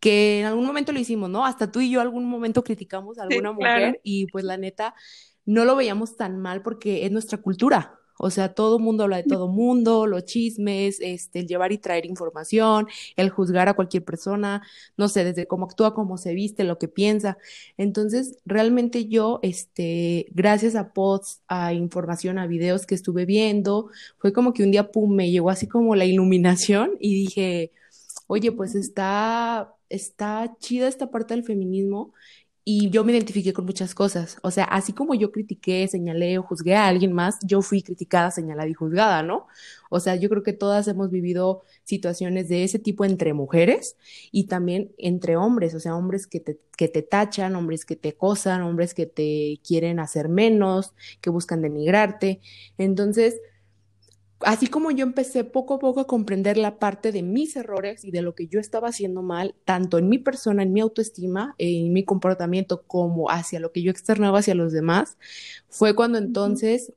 que 0.00 0.40
en 0.40 0.46
algún 0.46 0.66
momento 0.66 0.92
lo 0.92 0.98
hicimos, 0.98 1.30
¿no? 1.30 1.46
Hasta 1.46 1.70
tú 1.70 1.80
y 1.80 1.90
yo 1.90 2.00
algún 2.00 2.26
momento 2.26 2.64
criticamos 2.64 3.18
a 3.18 3.22
alguna 3.22 3.52
mujer 3.52 4.00
y 4.02 4.26
pues 4.26 4.44
la 4.44 4.56
neta 4.56 4.94
no 5.44 5.64
lo 5.64 5.76
veíamos 5.76 6.16
tan 6.16 6.40
mal 6.40 6.62
porque 6.62 7.06
es 7.06 7.12
nuestra 7.12 7.38
cultura, 7.38 8.00
o 8.18 8.30
sea, 8.30 8.54
todo 8.54 8.78
mundo 8.78 9.04
habla 9.04 9.18
de 9.18 9.24
todo 9.24 9.48
mundo, 9.48 10.06
los 10.06 10.24
chismes, 10.24 10.98
este, 11.00 11.40
el 11.40 11.46
llevar 11.46 11.72
y 11.72 11.78
traer 11.78 12.06
información, 12.06 12.86
el 13.16 13.30
juzgar 13.30 13.68
a 13.68 13.74
cualquier 13.74 14.04
persona, 14.04 14.62
no 14.96 15.08
sé, 15.08 15.24
desde 15.24 15.46
cómo 15.46 15.66
actúa, 15.66 15.94
cómo 15.94 16.18
se 16.18 16.34
viste, 16.34 16.64
lo 16.64 16.78
que 16.78 16.88
piensa. 16.88 17.38
Entonces, 17.76 18.38
realmente 18.44 19.06
yo, 19.06 19.40
este, 19.42 20.26
gracias 20.30 20.74
a 20.74 20.92
posts, 20.92 21.42
a 21.48 21.72
información, 21.72 22.38
a 22.38 22.46
videos 22.46 22.86
que 22.86 22.94
estuve 22.94 23.26
viendo, 23.26 23.90
fue 24.18 24.32
como 24.32 24.52
que 24.52 24.62
un 24.62 24.70
día, 24.70 24.90
pum, 24.92 25.14
me 25.14 25.30
llegó 25.30 25.50
así 25.50 25.66
como 25.66 25.94
la 25.96 26.04
iluminación 26.04 26.92
y 27.00 27.14
dije, 27.14 27.72
oye, 28.26 28.52
pues 28.52 28.74
está, 28.74 29.74
está 29.88 30.56
chida 30.58 30.88
esta 30.88 31.10
parte 31.10 31.34
del 31.34 31.44
feminismo 31.44 32.12
y 32.64 32.90
yo 32.90 33.04
me 33.04 33.12
identifiqué 33.12 33.52
con 33.52 33.66
muchas 33.66 33.94
cosas. 33.94 34.38
O 34.42 34.50
sea, 34.50 34.64
así 34.64 34.92
como 34.92 35.14
yo 35.14 35.32
critiqué, 35.32 35.88
señalé 35.88 36.38
o 36.38 36.42
juzgué 36.42 36.76
a 36.76 36.86
alguien 36.86 37.12
más, 37.12 37.38
yo 37.42 37.60
fui 37.62 37.82
criticada, 37.82 38.30
señalada 38.30 38.68
y 38.68 38.74
juzgada, 38.74 39.22
¿no? 39.22 39.46
O 39.90 39.98
sea, 40.00 40.16
yo 40.16 40.28
creo 40.28 40.42
que 40.42 40.52
todas 40.52 40.86
hemos 40.88 41.10
vivido 41.10 41.62
situaciones 41.84 42.48
de 42.48 42.64
ese 42.64 42.78
tipo 42.78 43.04
entre 43.04 43.32
mujeres 43.34 43.96
y 44.30 44.44
también 44.44 44.92
entre 44.98 45.36
hombres, 45.36 45.74
o 45.74 45.80
sea, 45.80 45.96
hombres 45.96 46.26
que 46.26 46.40
te, 46.40 46.60
que 46.76 46.88
te 46.88 47.02
tachan, 47.02 47.56
hombres 47.56 47.84
que 47.84 47.96
te 47.96 48.10
acosan, 48.10 48.62
hombres 48.62 48.94
que 48.94 49.06
te 49.06 49.60
quieren 49.66 49.98
hacer 49.98 50.28
menos, 50.28 50.94
que 51.20 51.30
buscan 51.30 51.62
denigrarte. 51.62 52.40
Entonces, 52.78 53.40
así 54.44 54.66
como 54.66 54.90
yo 54.90 55.04
empecé 55.04 55.44
poco 55.44 55.74
a 55.74 55.78
poco 55.78 56.00
a 56.00 56.06
comprender 56.06 56.56
la 56.56 56.78
parte 56.78 57.12
de 57.12 57.22
mis 57.22 57.56
errores 57.56 58.04
y 58.04 58.10
de 58.10 58.22
lo 58.22 58.34
que 58.34 58.46
yo 58.46 58.60
estaba 58.60 58.88
haciendo 58.88 59.22
mal, 59.22 59.54
tanto 59.64 59.98
en 59.98 60.08
mi 60.08 60.18
persona, 60.18 60.62
en 60.62 60.72
mi 60.72 60.80
autoestima, 60.80 61.54
en 61.58 61.92
mi 61.92 62.04
comportamiento, 62.04 62.82
como 62.82 63.30
hacia 63.30 63.60
lo 63.60 63.72
que 63.72 63.82
yo 63.82 63.90
externaba 63.90 64.40
hacia 64.40 64.54
los 64.54 64.72
demás, 64.72 65.16
fue 65.68 65.94
cuando 65.94 66.18
entonces 66.18 66.92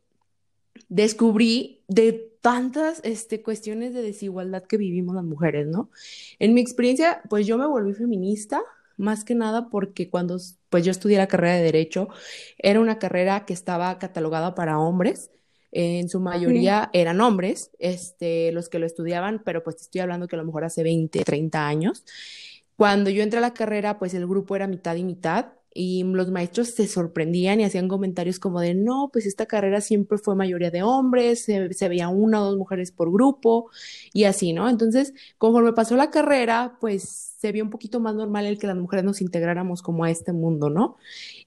descubrí 0.90 1.84
de 1.88 2.32
tantas 2.42 3.02
este, 3.04 3.42
cuestiones 3.42 3.94
de 3.94 4.02
desigualdad 4.02 4.64
que 4.64 4.78
vivimos 4.78 5.16
las 5.16 5.24
mujeres, 5.24 5.68
¿no? 5.68 5.90
En 6.40 6.54
mi 6.54 6.62
experiencia, 6.62 7.22
pues 7.30 7.48
yo 7.48 7.58
me 7.58 7.66
volví 7.66 7.94
feminista, 7.94 8.62
más 8.98 9.24
que 9.24 9.36
nada 9.36 9.70
porque 9.70 10.10
cuando 10.10 10.38
pues 10.70 10.86
yo 10.86 10.92
estudié 10.92 11.18
la 11.18 11.28
carrera 11.28 11.56
de 11.56 11.64
derecho, 11.64 12.08
era 12.58 12.80
una 12.80 13.00
carrera 13.00 13.46
que 13.46 13.54
estaba 13.54 13.98
catalogada 14.00 14.56
para 14.56 14.80
hombres, 14.80 15.32
en 15.76 16.08
su 16.10 16.22
mayoría 16.22 16.90
eran 16.94 17.20
hombres, 17.22 17.72
este, 17.80 18.52
los 18.54 18.70
que 18.70 18.80
lo 18.80 18.86
estudiaban, 18.86 19.42
pero 19.44 19.62
pues 19.64 19.82
estoy 19.82 20.02
hablando 20.02 20.28
que 20.28 20.36
a 20.38 20.40
lo 20.40 20.46
mejor 20.46 20.64
hace 20.64 20.84
20, 20.84 21.24
30 21.26 21.68
años. 21.68 22.06
Cuando 22.78 23.10
yo 23.10 23.24
entré 23.24 23.40
a 23.40 23.42
la 23.42 23.54
carrera, 23.54 24.00
pues 24.00 24.14
el 24.14 24.28
grupo 24.28 24.56
era 24.56 24.68
mitad 24.68 24.96
y 24.96 25.04
mitad. 25.04 25.54
y 25.78 26.04
los 26.06 26.32
maestros 26.32 26.70
se 26.70 26.88
sorprendían 26.88 27.60
y 27.60 27.66
hacían 27.66 27.90
comentarios 27.90 28.40
como 28.40 28.62
de, 28.62 28.74
no, 28.74 29.10
pues 29.12 29.26
esta 29.26 29.46
carrera 29.46 29.82
siempre 29.82 30.18
fue 30.18 30.34
mayoría 30.36 30.72
de 30.72 30.84
hombres, 30.84 31.44
se, 31.44 31.74
se 31.74 31.90
veía 31.90 32.08
una 32.08 32.42
o 32.42 32.46
dos 32.46 32.58
mujeres 32.58 32.92
por 32.94 33.12
grupo 33.12 33.70
y 34.14 34.24
así, 34.24 34.54
¿no? 34.54 34.70
Entonces, 34.70 35.14
conforme 35.38 35.74
pasó 35.74 35.98
la 35.98 36.12
carrera, 36.12 36.78
pues 36.80 37.35
se 37.46 37.52
vio 37.52 37.64
un 37.64 37.70
poquito 37.70 38.00
más 38.00 38.16
normal 38.16 38.48
el 38.48 38.58
que 38.58 38.66
las 38.66 38.76
mujeres 38.76 39.06
nos 39.06 39.22
integráramos 39.22 39.84
como 39.84 40.04
a 40.04 40.10
este 40.10 40.34
mundo, 40.34 40.72
¿no? 40.72 40.98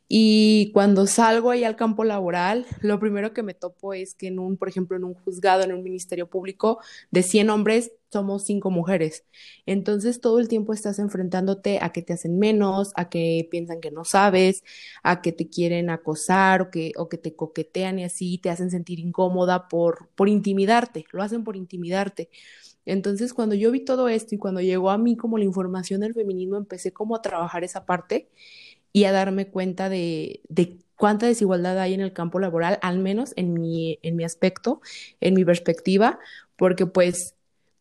Y 0.07 0.71
cuando 0.73 1.09
salgo 1.09 1.51
ahí 1.51 1.65
al 1.65 1.75
campo 1.75 2.05
laboral, 2.05 2.67
lo 2.83 3.01
primero 3.01 3.33
que 3.33 3.43
me 3.43 3.53
topo 3.53 3.95
es 3.95 4.15
que 4.15 4.29
en 4.29 4.39
un, 4.39 4.57
por 4.57 4.69
ejemplo, 4.69 4.97
en 4.97 5.03
un 5.03 5.15
juzgado, 5.15 5.65
en 5.65 5.73
un 5.73 5.83
ministerio 5.83 6.31
público, 6.31 6.79
de 7.11 7.25
100 7.25 7.51
hombres, 7.51 7.91
somos 8.13 8.45
5 8.45 8.71
mujeres. 8.71 9.25
Entonces 9.67 10.21
todo 10.21 10.39
el 10.39 10.47
tiempo 10.47 10.73
estás 10.73 11.01
enfrentándote 11.01 11.81
a 11.83 11.91
que 11.91 12.03
te 12.03 12.13
hacen 12.13 12.39
menos, 12.39 12.93
a 12.95 13.09
que 13.09 13.49
piensan 13.51 13.81
que 13.81 13.91
no 13.91 14.05
sabes, 14.05 14.63
a 15.03 15.21
que 15.21 15.33
te 15.33 15.49
quieren 15.49 15.91
acosar 15.91 16.63
o 16.63 16.71
que, 16.71 16.93
o 16.97 17.09
que 17.09 17.19
te 17.19 17.35
coquetean 17.35 17.99
y 17.99 18.05
así 18.05 18.39
te 18.39 18.51
hacen 18.51 18.71
sentir 18.71 19.01
incómoda 19.01 19.67
por, 19.67 20.11
por 20.15 20.29
intimidarte, 20.29 21.07
lo 21.11 21.25
hacen 21.25 21.43
por 21.43 21.57
intimidarte. 21.57 22.31
Entonces, 22.89 23.35
cuando 23.35 23.55
yo 23.55 23.71
vi 23.71 23.81
todo 23.85 24.09
esto 24.09 24.35
y 24.35 24.39
cuando 24.39 24.63
llegó 24.63 24.91
a 24.91 24.97
mí 24.97 25.15
como 25.17 25.37
la 25.37 25.45
información 25.45 26.01
del 26.01 26.15
feminismo, 26.15 26.57
empecé 26.57 26.91
como 26.93 27.15
a 27.17 27.23
trabajar 27.23 27.63
esa 27.63 27.85
parte 27.85 28.31
y 28.95 29.05
a 29.05 29.13
darme 29.13 29.49
cuenta 29.49 29.91
de, 29.91 30.41
de 30.49 30.79
cuánta 30.97 31.27
desigualdad 31.27 31.79
hay 31.79 31.93
en 31.93 32.01
el 32.01 32.15
campo 32.15 32.41
laboral, 32.41 32.79
al 32.81 32.99
menos 32.99 33.35
en 33.37 33.53
mi, 33.53 33.99
en 34.03 34.17
mi 34.17 34.25
aspecto, 34.25 34.81
en 35.21 35.35
mi 35.35 35.45
perspectiva, 35.45 36.19
porque 36.57 36.87
pues, 36.87 37.35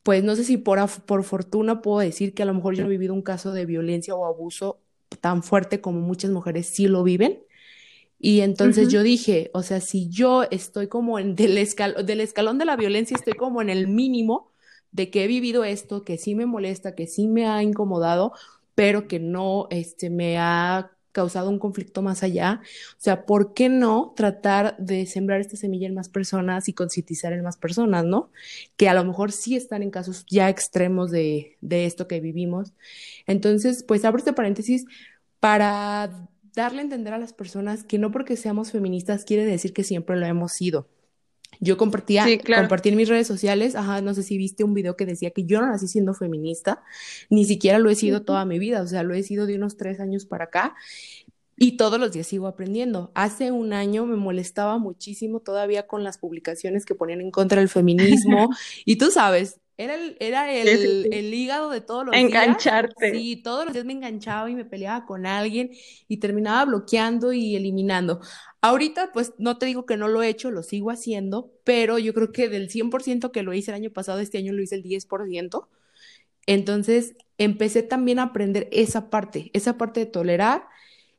pues 0.03 0.25
no 0.25 0.35
sé 0.35 0.43
si 0.43 0.57
por, 0.57 0.79
por 1.05 1.23
fortuna 1.23 1.81
puedo 1.81 1.99
decir 1.99 2.33
que 2.33 2.43
a 2.43 2.45
lo 2.45 2.53
mejor 2.53 2.75
yo 2.75 2.83
no 2.83 2.89
he 2.89 2.91
vivido 2.91 3.13
un 3.13 3.21
caso 3.21 3.53
de 3.53 3.65
violencia 3.65 4.13
o 4.13 4.25
abuso 4.25 4.81
tan 5.21 5.41
fuerte 5.41 5.79
como 5.79 6.01
muchas 6.01 6.31
mujeres 6.31 6.67
sí 6.67 6.87
lo 6.87 7.03
viven. 7.03 7.39
Y 8.19 8.41
entonces 8.41 8.89
yo 8.89 9.03
dije, 9.03 9.51
o 9.53 9.63
sea, 9.63 9.79
si 9.79 10.09
yo 10.09 10.43
estoy 10.51 10.87
como 10.87 11.17
en 11.17 11.35
del, 11.35 11.55
del 12.05 12.19
escalón 12.21 12.57
de 12.57 12.65
la 12.65 12.75
violencia, 12.75 13.15
estoy 13.15 13.33
como 13.33 13.61
en 13.61 13.69
el 13.69 13.87
mínimo 13.87 14.51
de 14.97 15.11
que 15.11 15.23
he 15.23 15.27
vivido 15.27 15.63
esto, 15.63 16.03
que 16.03 16.17
sí 16.17 16.35
me 16.35 16.47
molesta, 16.47 16.95
que 16.95 17.07
sí 17.07 17.27
me 17.27 17.47
ha 17.47 17.61
incomodado, 17.61 18.33
pero 18.75 19.07
que 19.07 19.19
no 19.19 19.67
este, 19.69 20.09
me 20.09 20.37
ha 20.39 20.91
causado 21.11 21.49
un 21.51 21.59
conflicto 21.59 22.01
más 22.01 22.23
allá. 22.23 22.61
O 22.93 22.99
sea, 22.99 23.25
¿por 23.25 23.53
qué 23.53 23.69
no 23.69 24.13
tratar 24.15 24.75
de 24.77 25.05
sembrar 25.05 25.39
esta 25.39 25.55
semilla 25.55 25.87
en 25.87 25.93
más 25.93 26.09
personas 26.09 26.67
y 26.67 26.73
concientizar 26.73 27.31
en 27.33 27.43
más 27.43 27.57
personas, 27.57 28.05
¿no? 28.05 28.31
Que 28.75 28.89
a 28.89 28.95
lo 28.95 29.03
mejor 29.05 29.31
sí 29.31 29.55
están 29.55 29.83
en 29.83 29.91
casos 29.91 30.25
ya 30.29 30.49
extremos 30.49 31.11
de, 31.11 31.57
de 31.61 31.85
esto 31.85 32.07
que 32.07 32.19
vivimos. 32.19 32.73
Entonces, 33.27 33.83
pues 33.83 34.03
abro 34.03 34.17
este 34.17 34.33
paréntesis 34.33 34.85
para 35.39 36.27
darle 36.55 36.79
a 36.79 36.83
entender 36.83 37.13
a 37.13 37.19
las 37.19 37.33
personas 37.33 37.83
que 37.83 37.99
no 37.99 38.11
porque 38.11 38.35
seamos 38.35 38.71
feministas 38.71 39.25
quiere 39.25 39.45
decir 39.45 39.73
que 39.73 39.83
siempre 39.83 40.17
lo 40.17 40.25
hemos 40.25 40.53
sido. 40.53 40.87
Yo 41.59 41.77
compartía, 41.77 42.25
compartí 42.55 42.89
en 42.89 42.97
mis 42.97 43.09
redes 43.09 43.27
sociales, 43.27 43.75
ajá, 43.75 44.01
no 44.01 44.13
sé 44.13 44.23
si 44.23 44.37
viste 44.37 44.63
un 44.63 44.73
video 44.73 44.95
que 44.95 45.05
decía 45.05 45.31
que 45.31 45.43
yo 45.43 45.61
no 45.61 45.67
nací 45.67 45.87
siendo 45.87 46.13
feminista, 46.13 46.83
ni 47.29 47.45
siquiera 47.45 47.79
lo 47.79 47.89
he 47.89 47.95
sido 47.95 48.23
toda 48.23 48.45
mi 48.45 48.59
vida, 48.59 48.81
o 48.81 48.87
sea, 48.87 49.03
lo 49.03 49.13
he 49.13 49.23
sido 49.23 49.45
de 49.45 49.55
unos 49.55 49.77
tres 49.77 49.99
años 49.99 50.25
para 50.25 50.45
acá 50.45 50.75
y 51.57 51.75
todos 51.75 51.99
los 51.99 52.11
días 52.11 52.27
sigo 52.27 52.47
aprendiendo. 52.47 53.11
Hace 53.15 53.51
un 53.51 53.73
año 53.73 54.05
me 54.05 54.15
molestaba 54.15 54.77
muchísimo 54.77 55.39
todavía 55.39 55.87
con 55.87 56.03
las 56.03 56.19
publicaciones 56.19 56.85
que 56.85 56.95
ponían 56.95 57.21
en 57.21 57.31
contra 57.31 57.59
del 57.59 57.69
feminismo 57.69 58.49
y 58.85 58.97
tú 58.97 59.09
sabes, 59.09 59.59
era 59.77 59.93
el, 59.93 60.17
era 60.19 60.51
el, 60.51 61.13
el 61.13 61.33
hígado 61.33 61.69
de 61.69 61.81
todos 61.81 62.05
los 62.05 62.11
días. 62.11 62.25
Engancharte. 62.25 63.11
Sí, 63.11 63.35
todos 63.43 63.65
los 63.65 63.73
días 63.73 63.85
me 63.85 63.93
enganchaba 63.93 64.49
y 64.49 64.55
me 64.55 64.65
peleaba 64.65 65.05
con 65.05 65.27
alguien 65.27 65.69
y 66.07 66.17
terminaba 66.17 66.65
bloqueando 66.65 67.31
y 67.31 67.55
eliminando. 67.55 68.19
Ahorita, 68.61 69.11
pues 69.13 69.33
no 69.37 69.59
te 69.59 69.67
digo 69.67 69.85
que 69.85 69.95
no 69.95 70.07
lo 70.07 70.23
he 70.23 70.29
hecho, 70.29 70.49
lo 70.49 70.63
sigo 70.63 70.89
haciendo, 70.89 71.51
pero 71.63 71.99
yo 71.99 72.13
creo 72.15 72.31
que 72.31 72.49
del 72.49 72.69
100% 72.69 73.31
que 73.31 73.43
lo 73.43 73.53
hice 73.53 73.69
el 73.69 73.75
año 73.75 73.91
pasado, 73.91 74.19
este 74.19 74.39
año 74.39 74.51
lo 74.51 74.63
hice 74.63 74.75
el 74.75 74.83
10%. 74.83 75.67
Entonces, 76.47 77.15
empecé 77.37 77.83
también 77.83 78.19
a 78.19 78.23
aprender 78.23 78.67
esa 78.71 79.09
parte, 79.11 79.51
esa 79.53 79.77
parte 79.77 79.99
de 80.01 80.05
tolerar 80.07 80.65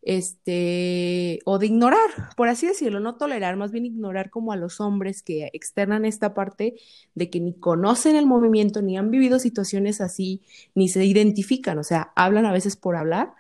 este, 0.03 1.41
o 1.45 1.59
de 1.59 1.67
ignorar, 1.67 2.35
por 2.37 2.49
así 2.49 2.67
decirlo, 2.67 3.01
no 3.01 3.17
tolerar, 3.17 3.57
más 3.57 3.73
bien 3.73 3.87
ignorar 3.87 4.31
como 4.31 4.53
a 4.53 4.57
los 4.57 4.81
hombres 4.81 5.23
que 5.23 5.51
externan 5.53 6.05
esta 6.05 6.35
parte 6.35 6.77
de 7.15 7.31
que 7.31 7.41
ni 7.41 7.55
conocen 7.55 8.17
el 8.17 8.27
movimiento, 8.27 8.83
ni 8.83 8.97
han 8.97 9.11
vivido 9.11 9.39
situaciones 9.39 10.01
así, 10.01 10.43
ni 10.75 10.89
se 10.89 11.05
identifican, 11.05 11.79
o 11.79 11.85
sea, 11.85 12.13
hablan 12.17 12.47
a 12.47 12.53
veces 12.53 12.77
por 12.77 12.97
hablar, 12.97 13.35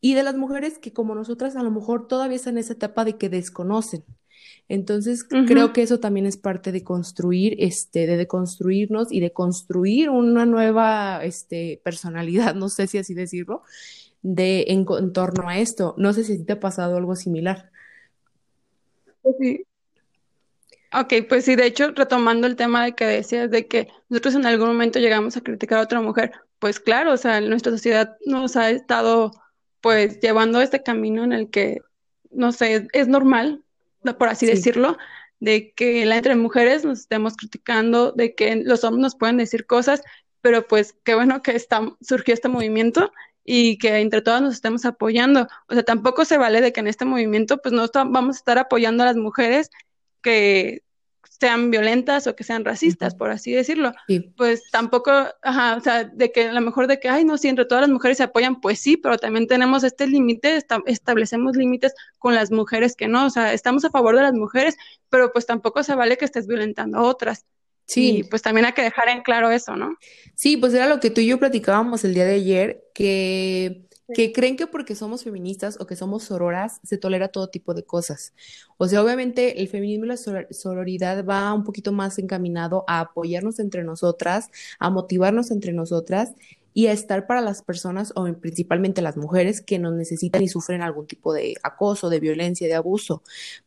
y 0.00 0.14
de 0.14 0.24
las 0.24 0.36
mujeres 0.36 0.78
que 0.78 0.92
como 0.92 1.14
nosotras 1.14 1.56
a 1.56 1.62
lo 1.62 1.70
mejor 1.70 2.08
todavía 2.08 2.36
están 2.36 2.54
en 2.54 2.58
esa 2.58 2.72
etapa 2.72 3.04
de 3.04 3.16
que 3.16 3.28
desconocen. 3.28 4.04
Entonces, 4.68 5.24
creo 5.24 5.72
que 5.72 5.82
eso 5.82 6.00
también 6.00 6.26
es 6.26 6.36
parte 6.36 6.72
de 6.72 6.82
construir, 6.82 7.56
este, 7.58 8.06
de 8.06 8.16
deconstruirnos 8.16 9.12
y 9.12 9.20
de 9.20 9.32
construir 9.32 10.08
una 10.10 10.46
nueva, 10.46 11.22
este, 11.24 11.80
personalidad, 11.84 12.54
no 12.56 12.68
sé 12.68 12.86
si 12.86 12.98
así 12.98 13.14
decirlo, 13.14 13.62
de 14.22 14.64
en, 14.68 14.86
torno 15.12 15.48
a 15.48 15.58
esto. 15.58 15.94
No 15.98 16.12
sé 16.12 16.24
si 16.24 16.44
te 16.44 16.54
ha 16.54 16.60
pasado 16.60 16.96
algo 16.96 17.16
similar. 17.16 17.70
Pues 19.22 19.36
sí. 19.40 19.64
Ok, 20.94 21.14
pues 21.28 21.44
sí, 21.44 21.56
de 21.56 21.66
hecho, 21.66 21.92
retomando 21.92 22.46
el 22.46 22.56
tema 22.56 22.84
de 22.84 22.94
que 22.94 23.06
decías 23.06 23.50
de 23.50 23.66
que 23.66 23.88
nosotros 24.08 24.34
en 24.34 24.46
algún 24.46 24.68
momento 24.68 24.98
llegamos 24.98 25.36
a 25.36 25.40
criticar 25.40 25.78
a 25.78 25.82
otra 25.82 26.00
mujer, 26.02 26.32
pues 26.58 26.80
claro, 26.80 27.12
o 27.12 27.16
sea, 27.16 27.40
nuestra 27.40 27.72
sociedad 27.72 28.16
nos 28.26 28.56
ha 28.56 28.70
estado 28.70 29.32
pues 29.80 30.20
llevando 30.20 30.60
este 30.60 30.82
camino 30.82 31.24
en 31.24 31.32
el 31.32 31.50
que, 31.50 31.80
no 32.30 32.52
sé, 32.52 32.88
es 32.92 33.08
normal, 33.08 33.62
por 34.18 34.28
así 34.28 34.46
decirlo, 34.46 34.98
de 35.40 35.72
que 35.72 36.02
entre 36.02 36.36
mujeres 36.36 36.84
nos 36.84 37.00
estemos 37.00 37.36
criticando, 37.36 38.12
de 38.12 38.34
que 38.34 38.56
los 38.56 38.84
hombres 38.84 39.02
nos 39.02 39.16
pueden 39.16 39.38
decir 39.38 39.66
cosas, 39.66 40.02
pero 40.42 40.66
pues 40.68 40.94
qué 41.04 41.14
bueno 41.14 41.42
que 41.42 41.56
está, 41.56 41.80
surgió 42.00 42.34
este 42.34 42.48
movimiento 42.48 43.12
y 43.44 43.78
que 43.78 43.98
entre 43.98 44.22
todas 44.22 44.42
nos 44.42 44.54
estemos 44.54 44.84
apoyando. 44.84 45.48
O 45.68 45.74
sea, 45.74 45.82
tampoco 45.82 46.24
se 46.24 46.38
vale 46.38 46.60
de 46.60 46.72
que 46.72 46.80
en 46.80 46.88
este 46.88 47.04
movimiento 47.04 47.58
pues 47.58 47.72
no 47.72 47.86
vamos 47.92 48.36
a 48.36 48.38
estar 48.38 48.58
apoyando 48.58 49.02
a 49.02 49.06
las 49.06 49.16
mujeres 49.16 49.70
que 50.20 50.82
sean 51.42 51.72
violentas 51.72 52.28
o 52.28 52.36
que 52.36 52.44
sean 52.44 52.64
racistas, 52.64 53.16
por 53.16 53.30
así 53.30 53.50
decirlo. 53.50 53.92
Pues 54.36 54.62
tampoco, 54.70 55.10
ajá, 55.42 55.76
o 55.76 55.80
sea, 55.80 56.04
de 56.04 56.30
que 56.30 56.48
a 56.48 56.52
lo 56.52 56.60
mejor 56.60 56.86
de 56.86 57.00
que, 57.00 57.08
ay, 57.08 57.24
no, 57.24 57.36
si 57.36 57.48
entre 57.48 57.64
todas 57.64 57.82
las 57.82 57.90
mujeres 57.90 58.18
se 58.18 58.22
apoyan, 58.22 58.60
pues 58.60 58.78
sí, 58.78 58.96
pero 58.96 59.18
también 59.18 59.48
tenemos 59.48 59.82
este 59.82 60.06
límite, 60.06 60.62
establecemos 60.86 61.56
límites 61.56 61.94
con 62.18 62.36
las 62.36 62.52
mujeres 62.52 62.94
que 62.94 63.08
no, 63.08 63.26
o 63.26 63.30
sea, 63.30 63.52
estamos 63.54 63.84
a 63.84 63.90
favor 63.90 64.14
de 64.14 64.22
las 64.22 64.34
mujeres, 64.34 64.76
pero 65.08 65.32
pues 65.32 65.44
tampoco 65.44 65.82
se 65.82 65.96
vale 65.96 66.16
que 66.16 66.26
estés 66.26 66.46
violentando 66.46 66.98
a 66.98 67.02
otras. 67.02 67.44
Sí. 67.92 68.24
pues 68.28 68.42
también 68.42 68.66
hay 68.66 68.72
que 68.72 68.82
dejar 68.82 69.08
en 69.08 69.22
claro 69.22 69.50
eso, 69.50 69.76
¿no? 69.76 69.96
Sí, 70.34 70.56
pues 70.56 70.74
era 70.74 70.88
lo 70.88 71.00
que 71.00 71.10
tú 71.10 71.20
y 71.20 71.26
yo 71.26 71.38
platicábamos 71.38 72.04
el 72.04 72.14
día 72.14 72.24
de 72.24 72.34
ayer, 72.34 72.84
que, 72.94 73.86
que 74.14 74.32
creen 74.32 74.56
que 74.56 74.66
porque 74.66 74.94
somos 74.94 75.24
feministas 75.24 75.78
o 75.80 75.86
que 75.86 75.96
somos 75.96 76.24
sororas 76.24 76.80
se 76.84 76.98
tolera 76.98 77.28
todo 77.28 77.48
tipo 77.48 77.74
de 77.74 77.84
cosas. 77.84 78.34
O 78.78 78.88
sea, 78.88 79.02
obviamente 79.02 79.60
el 79.60 79.68
feminismo 79.68 80.06
y 80.06 80.08
la 80.08 80.16
sororidad 80.50 81.24
va 81.24 81.52
un 81.52 81.64
poquito 81.64 81.92
más 81.92 82.18
encaminado 82.18 82.84
a 82.88 83.00
apoyarnos 83.00 83.58
entre 83.58 83.84
nosotras, 83.84 84.50
a 84.78 84.90
motivarnos 84.90 85.50
entre 85.50 85.72
nosotras 85.72 86.34
y 86.74 86.86
a 86.86 86.92
estar 86.92 87.26
para 87.26 87.40
las 87.40 87.62
personas 87.62 88.12
o 88.16 88.24
principalmente 88.34 89.02
las 89.02 89.16
mujeres 89.16 89.60
que 89.60 89.78
nos 89.78 89.94
necesitan 89.94 90.42
y 90.42 90.48
sufren 90.48 90.82
algún 90.82 91.06
tipo 91.06 91.32
de 91.32 91.54
acoso, 91.62 92.08
de 92.10 92.20
violencia, 92.20 92.66
de 92.68 92.74
abuso. 92.74 93.22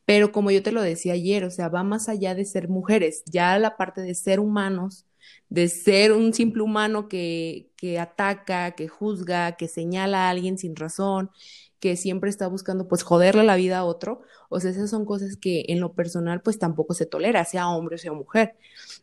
Pero 0.06 0.32
como 0.32 0.52
yo 0.52 0.64
te 0.64 0.72
lo 0.72 0.82
decía 0.82 1.14
ayer, 1.14 1.44
o 1.44 1.52
sea, 1.52 1.70
va 1.70 1.84
más 1.84 2.10
allá 2.10 2.36
de 2.36 2.46
ser 2.46 2.70
mujeres, 2.70 3.24
ya 3.26 3.58
la 3.60 3.78
parte 3.78 4.02
de 4.02 4.16
ser 4.16 4.40
humanos, 4.40 5.06
de 5.50 5.68
ser 5.70 6.12
un 6.14 6.34
simple 6.34 6.64
humano 6.64 7.08
que, 7.08 7.70
que 7.78 8.00
ataca, 8.00 8.72
que 8.72 8.88
juzga, 8.88 9.56
que 9.58 9.68
señala 9.68 10.28
a 10.28 10.30
alguien 10.30 10.58
sin 10.58 10.76
razón, 10.76 11.32
que 11.80 11.96
siempre 11.98 12.30
está 12.30 12.48
buscando 12.48 12.88
pues 12.88 13.04
joderle 13.04 13.44
la 13.44 13.56
vida 13.56 13.80
a 13.80 13.86
otro, 13.86 14.22
o 14.50 14.60
sea, 14.60 14.72
esas 14.72 14.90
son 14.90 15.06
cosas 15.06 15.38
que 15.38 15.66
en 15.68 15.80
lo 15.80 15.94
personal 15.94 16.42
pues 16.42 16.58
tampoco 16.60 16.94
se 16.94 17.06
tolera, 17.06 17.46
sea 17.46 17.70
hombre 17.70 17.96
o 17.96 17.98
sea 18.00 18.14
mujer. 18.14 18.56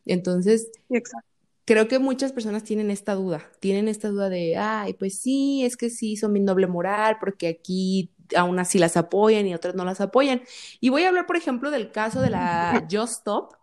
Entonces, 0.06 0.70
Exacto 0.90 1.31
creo 1.72 1.88
que 1.88 1.98
muchas 1.98 2.32
personas 2.32 2.64
tienen 2.64 2.90
esta 2.90 3.14
duda, 3.14 3.50
tienen 3.58 3.88
esta 3.88 4.08
duda 4.08 4.28
de, 4.28 4.58
ay, 4.58 4.92
pues 4.92 5.18
sí, 5.18 5.64
es 5.64 5.78
que 5.78 5.88
sí, 5.88 6.16
son 6.16 6.32
mi 6.34 6.40
doble 6.40 6.66
moral, 6.66 7.16
porque 7.18 7.48
aquí 7.48 8.10
aún 8.36 8.58
así 8.58 8.78
las 8.78 8.98
apoyan 8.98 9.46
y 9.46 9.54
otras 9.54 9.74
no 9.74 9.86
las 9.86 10.02
apoyan. 10.02 10.42
Y 10.80 10.90
voy 10.90 11.04
a 11.04 11.08
hablar, 11.08 11.24
por 11.24 11.36
ejemplo, 11.36 11.70
del 11.70 11.90
caso 11.90 12.20
de 12.20 12.28
la 12.28 12.86
Just 12.92 13.20
Stop, 13.20 13.54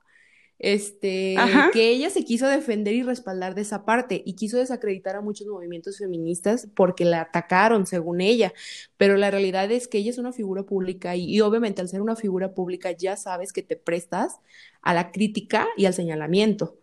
este, 0.57 1.35
que 1.71 1.89
ella 1.89 2.09
se 2.09 2.25
quiso 2.25 2.47
defender 2.47 2.95
y 2.95 3.03
respaldar 3.03 3.53
de 3.53 3.61
esa 3.61 3.85
parte 3.85 4.23
y 4.25 4.33
quiso 4.33 4.57
desacreditar 4.57 5.15
a 5.15 5.21
muchos 5.21 5.45
movimientos 5.45 5.99
feministas 5.99 6.67
porque 6.75 7.05
la 7.05 7.21
atacaron, 7.21 7.85
según 7.85 8.21
ella. 8.21 8.53
Pero 8.97 9.17
la 9.17 9.29
realidad 9.29 9.71
es 9.71 9.87
que 9.87 9.99
ella 9.99 10.09
es 10.09 10.17
una 10.17 10.33
figura 10.33 10.63
pública 10.63 11.15
y, 11.15 11.25
y 11.25 11.41
obviamente 11.41 11.81
al 11.81 11.89
ser 11.89 12.01
una 12.01 12.15
figura 12.15 12.55
pública 12.55 12.91
ya 12.91 13.15
sabes 13.17 13.53
que 13.53 13.61
te 13.61 13.75
prestas 13.75 14.39
a 14.81 14.95
la 14.95 15.11
crítica 15.11 15.67
y 15.77 15.85
al 15.85 15.93
señalamiento. 15.93 16.78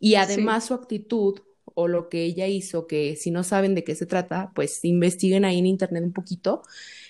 Y 0.00 0.16
además 0.16 0.66
su 0.66 0.74
actitud 0.74 1.40
o 1.74 1.88
lo 1.88 2.08
que 2.08 2.24
ella 2.24 2.48
hizo, 2.48 2.86
que 2.88 3.16
si 3.16 3.30
no 3.30 3.44
saben 3.44 3.74
de 3.76 3.84
qué 3.84 3.94
se 3.94 4.06
trata, 4.06 4.52
pues 4.54 4.84
investiguen 4.84 5.44
ahí 5.44 5.58
en 5.58 5.66
internet 5.66 6.02
un 6.04 6.12
poquito. 6.12 6.62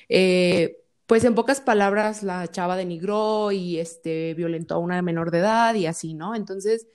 Eh, 0.08 0.78
pues 1.06 1.24
en 1.24 1.34
pocas 1.34 1.60
palabras 1.60 2.22
la 2.22 2.48
chava 2.48 2.76
denigró 2.76 3.52
y 3.52 3.78
este 3.78 4.34
violentó 4.34 4.74
a 4.76 4.78
una 4.78 5.02
menor 5.02 5.30
de 5.30 5.38
edad 5.38 5.74
y 5.74 5.86
así, 5.86 6.14
¿no? 6.14 6.34
Entonces, 6.34 6.86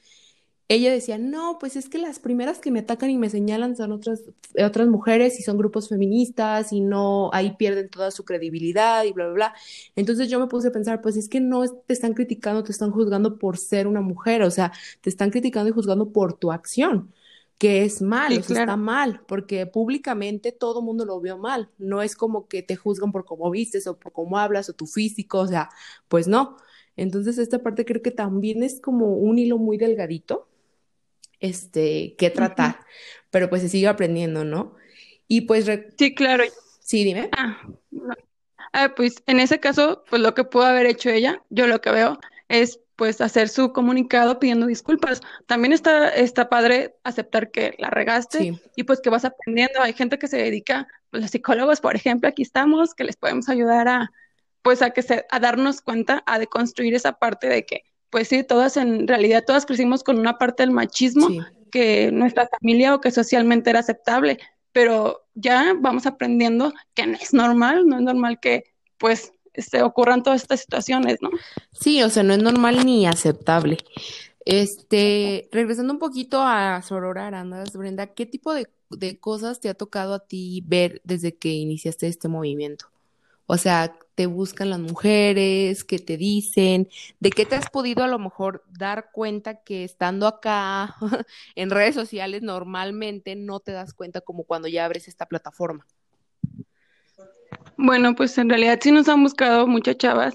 ella 0.67 0.91
decía, 0.91 1.19
no, 1.19 1.57
pues 1.59 1.75
es 1.75 1.89
que 1.89 1.99
las 1.99 2.17
primeras 2.17 2.57
que 2.57 2.71
me 2.71 2.79
atacan 2.79 3.11
y 3.11 3.17
me 3.19 3.29
señalan 3.29 3.75
son 3.75 3.91
otras, 3.91 4.23
otras 4.59 4.87
mujeres 4.87 5.39
y 5.39 5.43
son 5.43 5.59
grupos 5.59 5.89
feministas 5.89 6.73
y 6.73 6.81
no, 6.81 7.29
ahí 7.33 7.55
pierden 7.55 7.87
toda 7.89 8.09
su 8.09 8.25
credibilidad 8.25 9.03
y 9.03 9.13
bla, 9.13 9.25
bla, 9.25 9.33
bla. 9.33 9.55
Entonces 9.95 10.27
yo 10.27 10.39
me 10.39 10.47
puse 10.47 10.69
a 10.69 10.71
pensar, 10.71 11.01
pues 11.01 11.17
es 11.17 11.29
que 11.29 11.39
no 11.39 11.67
te 11.67 11.93
están 11.93 12.15
criticando, 12.15 12.63
te 12.63 12.71
están 12.71 12.89
juzgando 12.89 13.37
por 13.37 13.57
ser 13.59 13.85
una 13.85 14.01
mujer, 14.01 14.41
o 14.41 14.49
sea, 14.49 14.71
te 15.01 15.09
están 15.11 15.29
criticando 15.29 15.69
y 15.69 15.73
juzgando 15.73 16.11
por 16.11 16.33
tu 16.33 16.51
acción, 16.51 17.13
que 17.59 17.83
es 17.83 18.01
mal, 18.01 18.35
o 18.39 18.41
sea, 18.41 18.61
está 18.61 18.75
mal, 18.75 19.21
porque 19.27 19.67
públicamente 19.67 20.51
todo 20.51 20.79
el 20.79 20.85
mundo 20.85 21.05
lo 21.05 21.21
vio 21.21 21.37
mal. 21.37 21.69
No 21.77 22.01
es 22.01 22.15
como 22.15 22.47
que 22.47 22.63
te 22.63 22.75
juzgan 22.75 23.11
por 23.11 23.23
cómo 23.25 23.51
vistes 23.51 23.85
o 23.85 23.99
por 23.99 24.11
cómo 24.13 24.39
hablas 24.39 24.67
o 24.69 24.73
tu 24.73 24.87
físico, 24.87 25.39
o 25.41 25.47
sea, 25.47 25.69
pues 26.07 26.27
no. 26.27 26.57
Entonces 26.97 27.37
esta 27.37 27.61
parte 27.61 27.85
creo 27.85 28.01
que 28.01 28.11
también 28.11 28.63
es 28.63 28.81
como 28.81 29.15
un 29.17 29.37
hilo 29.37 29.57
muy 29.59 29.77
delgadito 29.77 30.47
este, 31.39 32.15
que 32.17 32.29
tratar, 32.29 32.79
pero 33.29 33.49
pues 33.49 33.61
se 33.61 33.69
sigue 33.69 33.87
aprendiendo, 33.87 34.43
¿no? 34.43 34.75
Y 35.27 35.41
pues... 35.41 35.69
Sí, 35.97 36.13
claro. 36.15 36.43
Sí, 36.79 37.03
dime. 37.03 37.29
Ah, 37.35 37.61
ah, 38.73 38.93
pues 38.95 39.23
en 39.25 39.39
ese 39.39 39.59
caso, 39.59 40.03
pues 40.09 40.21
lo 40.21 40.35
que 40.35 40.43
pudo 40.43 40.63
haber 40.63 40.85
hecho 40.85 41.09
ella, 41.09 41.41
yo 41.49 41.67
lo 41.67 41.81
que 41.81 41.91
veo 41.91 42.19
es 42.47 42.79
pues 42.95 43.19
hacer 43.21 43.49
su 43.49 43.73
comunicado 43.73 44.39
pidiendo 44.39 44.67
disculpas. 44.67 45.21
También 45.47 45.73
está, 45.73 46.09
está 46.09 46.49
padre 46.49 46.95
aceptar 47.03 47.51
que 47.51 47.75
la 47.77 47.89
regaste 47.89 48.53
y 48.75 48.83
pues 48.83 49.01
que 49.01 49.09
vas 49.09 49.25
aprendiendo. 49.25 49.81
Hay 49.81 49.93
gente 49.93 50.17
que 50.17 50.27
se 50.27 50.37
dedica, 50.37 50.87
pues 51.09 51.21
los 51.21 51.31
psicólogos, 51.31 51.81
por 51.81 51.95
ejemplo, 51.95 52.29
aquí 52.29 52.41
estamos, 52.41 52.93
que 52.93 53.03
les 53.03 53.17
podemos 53.17 53.49
ayudar 53.49 53.87
a, 53.87 54.11
pues 54.61 54.81
a 54.81 54.91
que 54.91 55.01
se, 55.01 55.25
a 55.29 55.39
darnos 55.39 55.81
cuenta, 55.81 56.23
a 56.25 56.39
deconstruir 56.39 56.93
esa 56.95 57.13
parte 57.13 57.47
de 57.47 57.65
que 57.65 57.83
pues 58.15 58.29
sí, 58.29 58.45
todas 58.45 58.77
en 58.77 59.09
realidad, 59.09 59.43
todas 59.45 59.65
crecimos 59.65 60.01
con 60.01 60.17
una 60.17 60.37
parte 60.37 60.63
del 60.63 60.71
machismo 60.71 61.27
que 61.69 62.13
nuestra 62.13 62.47
familia 62.47 62.95
o 62.95 63.01
que 63.01 63.11
socialmente 63.11 63.69
era 63.69 63.79
aceptable, 63.79 64.39
pero 64.71 65.25
ya 65.33 65.75
vamos 65.77 66.05
aprendiendo 66.05 66.71
que 66.93 67.07
no 67.07 67.17
es 67.21 67.33
normal, 67.33 67.85
no 67.85 67.97
es 67.97 68.01
normal 68.03 68.39
que 68.39 68.71
pues 68.97 69.19
se 69.19 69.59
este, 69.59 69.83
ocurran 69.83 70.23
todas 70.23 70.43
estas 70.43 70.61
situaciones, 70.61 71.17
¿no? 71.19 71.29
Sí, 71.73 72.01
o 72.03 72.09
sea, 72.09 72.23
no 72.23 72.31
es 72.31 72.41
normal 72.41 72.85
ni 72.85 73.05
aceptable. 73.05 73.79
Este, 74.45 75.49
regresando 75.51 75.91
un 75.91 75.99
poquito 75.99 76.41
a 76.41 76.81
Sorora 76.83 77.27
Arandas, 77.27 77.73
Brenda, 77.73 78.07
¿qué 78.07 78.25
tipo 78.25 78.53
de, 78.53 78.69
de 78.91 79.19
cosas 79.19 79.59
te 79.59 79.67
ha 79.67 79.73
tocado 79.73 80.13
a 80.13 80.25
ti 80.25 80.63
ver 80.65 81.01
desde 81.03 81.35
que 81.35 81.49
iniciaste 81.49 82.07
este 82.07 82.29
movimiento? 82.29 82.85
O 83.45 83.57
sea, 83.57 83.93
te 84.15 84.25
buscan 84.27 84.69
las 84.69 84.79
mujeres, 84.79 85.83
qué 85.83 85.99
te 85.99 86.17
dicen, 86.17 86.89
de 87.19 87.29
qué 87.29 87.45
te 87.45 87.55
has 87.55 87.69
podido 87.69 88.03
a 88.03 88.07
lo 88.07 88.17
mejor 88.17 88.63
dar 88.69 89.11
cuenta 89.11 89.61
que 89.61 89.83
estando 89.83 90.25
acá 90.25 90.95
en 91.55 91.69
redes 91.69 91.95
sociales 91.95 92.41
normalmente 92.41 93.35
no 93.35 93.59
te 93.59 93.73
das 93.73 93.93
cuenta 93.93 94.21
como 94.21 94.45
cuando 94.45 94.69
ya 94.69 94.85
abres 94.85 95.09
esta 95.09 95.25
plataforma. 95.25 95.85
Bueno, 97.77 98.15
pues 98.15 98.37
en 98.37 98.49
realidad 98.49 98.79
sí 98.81 98.91
nos 98.91 99.09
han 99.09 99.21
buscado 99.21 99.67
muchas 99.67 99.97
chavas 99.97 100.33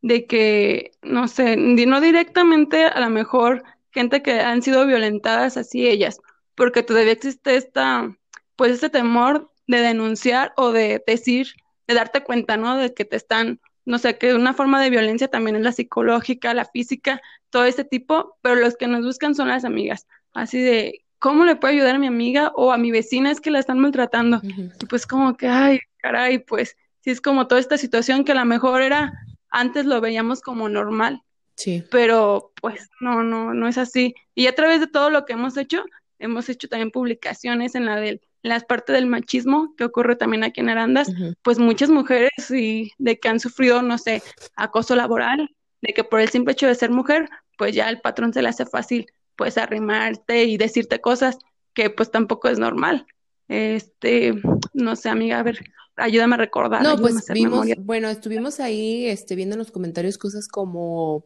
de 0.00 0.26
que, 0.26 0.92
no 1.02 1.28
sé, 1.28 1.56
no 1.56 2.00
directamente 2.00 2.86
a 2.86 3.00
lo 3.00 3.10
mejor 3.10 3.62
gente 3.90 4.22
que 4.22 4.40
han 4.40 4.62
sido 4.62 4.86
violentadas 4.86 5.58
así 5.58 5.86
ellas, 5.86 6.20
porque 6.54 6.82
todavía 6.82 7.12
existe 7.12 7.56
esta, 7.56 8.16
pues 8.56 8.72
este 8.72 8.88
temor 8.88 9.50
de 9.66 9.80
denunciar 9.80 10.52
o 10.56 10.72
de 10.72 11.02
decir 11.06 11.48
de 11.88 11.94
darte 11.94 12.22
cuenta, 12.22 12.56
¿no? 12.56 12.76
De 12.76 12.94
que 12.94 13.04
te 13.04 13.16
están, 13.16 13.60
no 13.84 13.98
sé, 13.98 14.16
que 14.18 14.34
una 14.34 14.54
forma 14.54 14.80
de 14.80 14.90
violencia 14.90 15.28
también 15.28 15.56
es 15.56 15.62
la 15.62 15.72
psicológica, 15.72 16.54
la 16.54 16.66
física, 16.66 17.20
todo 17.50 17.64
ese 17.64 17.84
tipo, 17.84 18.36
pero 18.42 18.56
los 18.56 18.76
que 18.76 18.86
nos 18.86 19.04
buscan 19.04 19.34
son 19.34 19.48
las 19.48 19.64
amigas, 19.64 20.06
así 20.34 20.60
de, 20.60 21.04
¿cómo 21.18 21.44
le 21.44 21.56
puedo 21.56 21.72
ayudar 21.72 21.96
a 21.96 21.98
mi 21.98 22.06
amiga 22.06 22.52
o 22.54 22.72
a 22.72 22.78
mi 22.78 22.90
vecina 22.90 23.30
es 23.30 23.40
que 23.40 23.50
la 23.50 23.58
están 23.58 23.78
maltratando? 23.78 24.40
Y 24.80 24.86
pues 24.86 25.06
como 25.06 25.36
que, 25.36 25.48
ay, 25.48 25.80
caray, 25.96 26.38
pues 26.38 26.76
sí 27.00 27.10
es 27.10 27.20
como 27.20 27.48
toda 27.48 27.60
esta 27.60 27.78
situación 27.78 28.24
que 28.24 28.32
a 28.32 28.36
lo 28.36 28.44
mejor 28.44 28.82
era, 28.82 29.12
antes 29.50 29.86
lo 29.86 30.00
veíamos 30.00 30.42
como 30.42 30.68
normal. 30.68 31.22
Sí. 31.56 31.82
Pero 31.90 32.52
pues 32.60 32.88
no, 33.00 33.24
no, 33.24 33.52
no 33.52 33.66
es 33.66 33.78
así. 33.78 34.14
Y 34.36 34.46
a 34.46 34.54
través 34.54 34.78
de 34.78 34.86
todo 34.86 35.10
lo 35.10 35.24
que 35.24 35.32
hemos 35.32 35.56
hecho, 35.56 35.84
hemos 36.20 36.48
hecho 36.48 36.68
también 36.68 36.92
publicaciones 36.92 37.74
en 37.74 37.86
la 37.86 37.96
del 37.96 38.20
las 38.42 38.64
partes 38.64 38.94
del 38.94 39.06
machismo 39.06 39.74
que 39.76 39.84
ocurre 39.84 40.16
también 40.16 40.44
aquí 40.44 40.60
en 40.60 40.68
Arandas, 40.68 41.08
pues 41.42 41.58
muchas 41.58 41.90
mujeres 41.90 42.50
y 42.50 42.92
de 42.98 43.18
que 43.18 43.28
han 43.28 43.40
sufrido, 43.40 43.82
no 43.82 43.98
sé, 43.98 44.22
acoso 44.54 44.94
laboral, 44.94 45.50
de 45.82 45.92
que 45.92 46.04
por 46.04 46.20
el 46.20 46.28
simple 46.28 46.52
hecho 46.52 46.66
de 46.66 46.74
ser 46.74 46.90
mujer, 46.90 47.28
pues 47.56 47.74
ya 47.74 47.88
el 47.88 48.00
patrón 48.00 48.32
se 48.32 48.42
le 48.42 48.48
hace 48.48 48.66
fácil 48.66 49.06
pues 49.36 49.58
arrimarte 49.58 50.44
y 50.44 50.56
decirte 50.56 51.00
cosas 51.00 51.38
que 51.72 51.90
pues 51.90 52.10
tampoco 52.10 52.48
es 52.48 52.58
normal. 52.58 53.06
Este, 53.48 54.34
no 54.74 54.96
sé, 54.96 55.08
amiga, 55.08 55.38
a 55.38 55.42
ver, 55.42 55.58
ayúdame 55.96 56.34
a 56.34 56.38
recordar. 56.38 56.82
No, 56.82 56.96
pues 56.96 57.24
vimos, 57.32 57.66
bueno, 57.78 58.08
estuvimos 58.08 58.60
ahí 58.60 59.06
este, 59.06 59.34
viendo 59.34 59.54
en 59.54 59.60
los 59.60 59.70
comentarios 59.70 60.18
cosas 60.18 60.48
como 60.48 61.24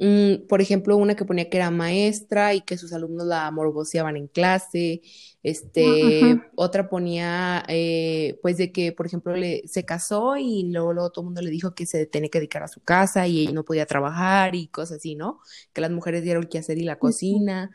Mm, 0.00 0.46
por 0.46 0.60
ejemplo, 0.60 0.96
una 0.96 1.16
que 1.16 1.24
ponía 1.24 1.50
que 1.50 1.56
era 1.56 1.72
maestra 1.72 2.54
y 2.54 2.60
que 2.60 2.78
sus 2.78 2.92
alumnos 2.92 3.26
la 3.26 3.50
morboseaban 3.50 4.16
en 4.16 4.28
clase. 4.28 5.02
Este, 5.42 6.40
otra 6.54 6.88
ponía, 6.88 7.64
eh, 7.68 8.38
pues, 8.40 8.56
de 8.58 8.70
que, 8.70 8.92
por 8.92 9.06
ejemplo, 9.06 9.34
le, 9.36 9.66
se 9.66 9.84
casó 9.84 10.36
y 10.36 10.70
luego, 10.70 11.10
todo 11.10 11.22
el 11.22 11.26
mundo 11.26 11.42
le 11.42 11.50
dijo 11.50 11.74
que 11.74 11.84
se 11.84 12.06
tenía 12.06 12.30
que 12.30 12.38
dedicar 12.38 12.62
a 12.62 12.68
su 12.68 12.80
casa 12.80 13.26
y 13.26 13.40
ella 13.40 13.52
no 13.52 13.64
podía 13.64 13.86
trabajar 13.86 14.54
y 14.54 14.68
cosas 14.68 14.98
así, 14.98 15.16
¿no? 15.16 15.40
Que 15.72 15.80
las 15.80 15.90
mujeres 15.90 16.22
dieron 16.22 16.44
que 16.46 16.58
hacer 16.58 16.78
y 16.78 16.84
la 16.84 16.98
cocina. 16.98 17.70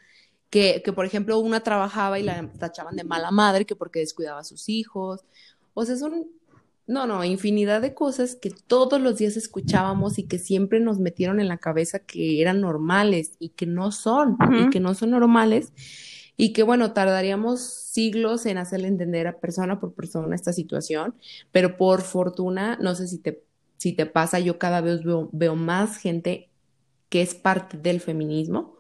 Que, 0.49 0.81
que, 0.85 0.93
por 0.93 1.05
ejemplo, 1.05 1.39
una 1.39 1.61
trabajaba 1.63 2.19
y 2.19 2.23
la 2.23 2.49
tachaban 2.59 2.95
de 2.95 3.03
mala 3.03 3.31
madre 3.31 3.65
que 3.65 3.75
porque 3.75 3.99
descuidaba 3.99 4.39
a 4.41 4.43
sus 4.43 4.69
hijos. 4.69 5.21
O 5.73 5.85
sea, 5.85 5.97
son 5.97 6.27
no, 6.85 7.07
no, 7.07 7.23
infinidad 7.23 7.81
de 7.81 7.93
cosas 7.93 8.35
que 8.35 8.49
todos 8.49 8.99
los 8.99 9.17
días 9.17 9.37
escuchábamos 9.37 10.19
y 10.19 10.23
que 10.23 10.37
siempre 10.37 10.79
nos 10.81 10.99
metieron 10.99 11.39
en 11.39 11.47
la 11.47 11.57
cabeza 11.57 11.99
que 11.99 12.41
eran 12.41 12.59
normales 12.59 13.35
y 13.39 13.49
que 13.49 13.65
no 13.65 13.91
son, 13.91 14.37
y 14.51 14.69
que 14.69 14.81
no 14.81 14.93
son 14.93 15.11
normales, 15.11 15.71
y 16.35 16.51
que 16.51 16.63
bueno, 16.63 16.91
tardaríamos 16.93 17.61
siglos 17.61 18.45
en 18.45 18.57
hacerle 18.57 18.89
entender 18.89 19.27
a 19.27 19.39
persona 19.39 19.79
por 19.79 19.93
persona 19.93 20.35
esta 20.35 20.51
situación, 20.51 21.15
pero 21.51 21.77
por 21.77 22.01
fortuna, 22.01 22.77
no 22.81 22.95
sé 22.95 23.07
si 23.07 23.19
te, 23.19 23.43
si 23.77 23.93
te 23.93 24.05
pasa, 24.05 24.39
yo 24.39 24.59
cada 24.59 24.81
vez 24.81 25.03
veo, 25.03 25.29
veo 25.31 25.55
más 25.55 25.97
gente 25.97 26.49
que 27.09 27.21
es 27.21 27.35
parte 27.35 27.77
del 27.77 28.01
feminismo. 28.01 28.73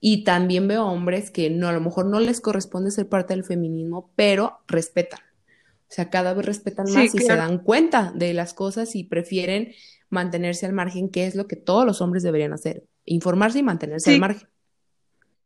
Y 0.00 0.22
también 0.22 0.68
veo 0.68 0.86
hombres 0.86 1.30
que 1.30 1.50
no, 1.50 1.68
a 1.68 1.72
lo 1.72 1.80
mejor 1.80 2.06
no 2.06 2.20
les 2.20 2.40
corresponde 2.40 2.92
ser 2.92 3.08
parte 3.08 3.34
del 3.34 3.44
feminismo, 3.44 4.12
pero 4.14 4.60
respetan 4.68 5.20
o 5.90 5.94
sea, 5.94 6.10
cada 6.10 6.34
vez 6.34 6.44
respetan 6.44 6.86
más 6.92 7.14
y 7.14 7.18
se 7.18 7.34
dan 7.34 7.58
cuenta 7.58 8.12
de 8.14 8.34
las 8.34 8.52
cosas 8.52 8.94
y 8.94 9.04
prefieren 9.04 9.72
mantenerse 10.10 10.66
al 10.66 10.74
margen, 10.74 11.08
que 11.08 11.26
es 11.26 11.34
lo 11.34 11.46
que 11.46 11.56
todos 11.56 11.86
los 11.86 12.02
hombres 12.02 12.22
deberían 12.22 12.52
hacer, 12.52 12.84
informarse 13.06 13.60
y 13.60 13.62
mantenerse 13.62 14.12
al 14.12 14.20
margen. 14.20 14.48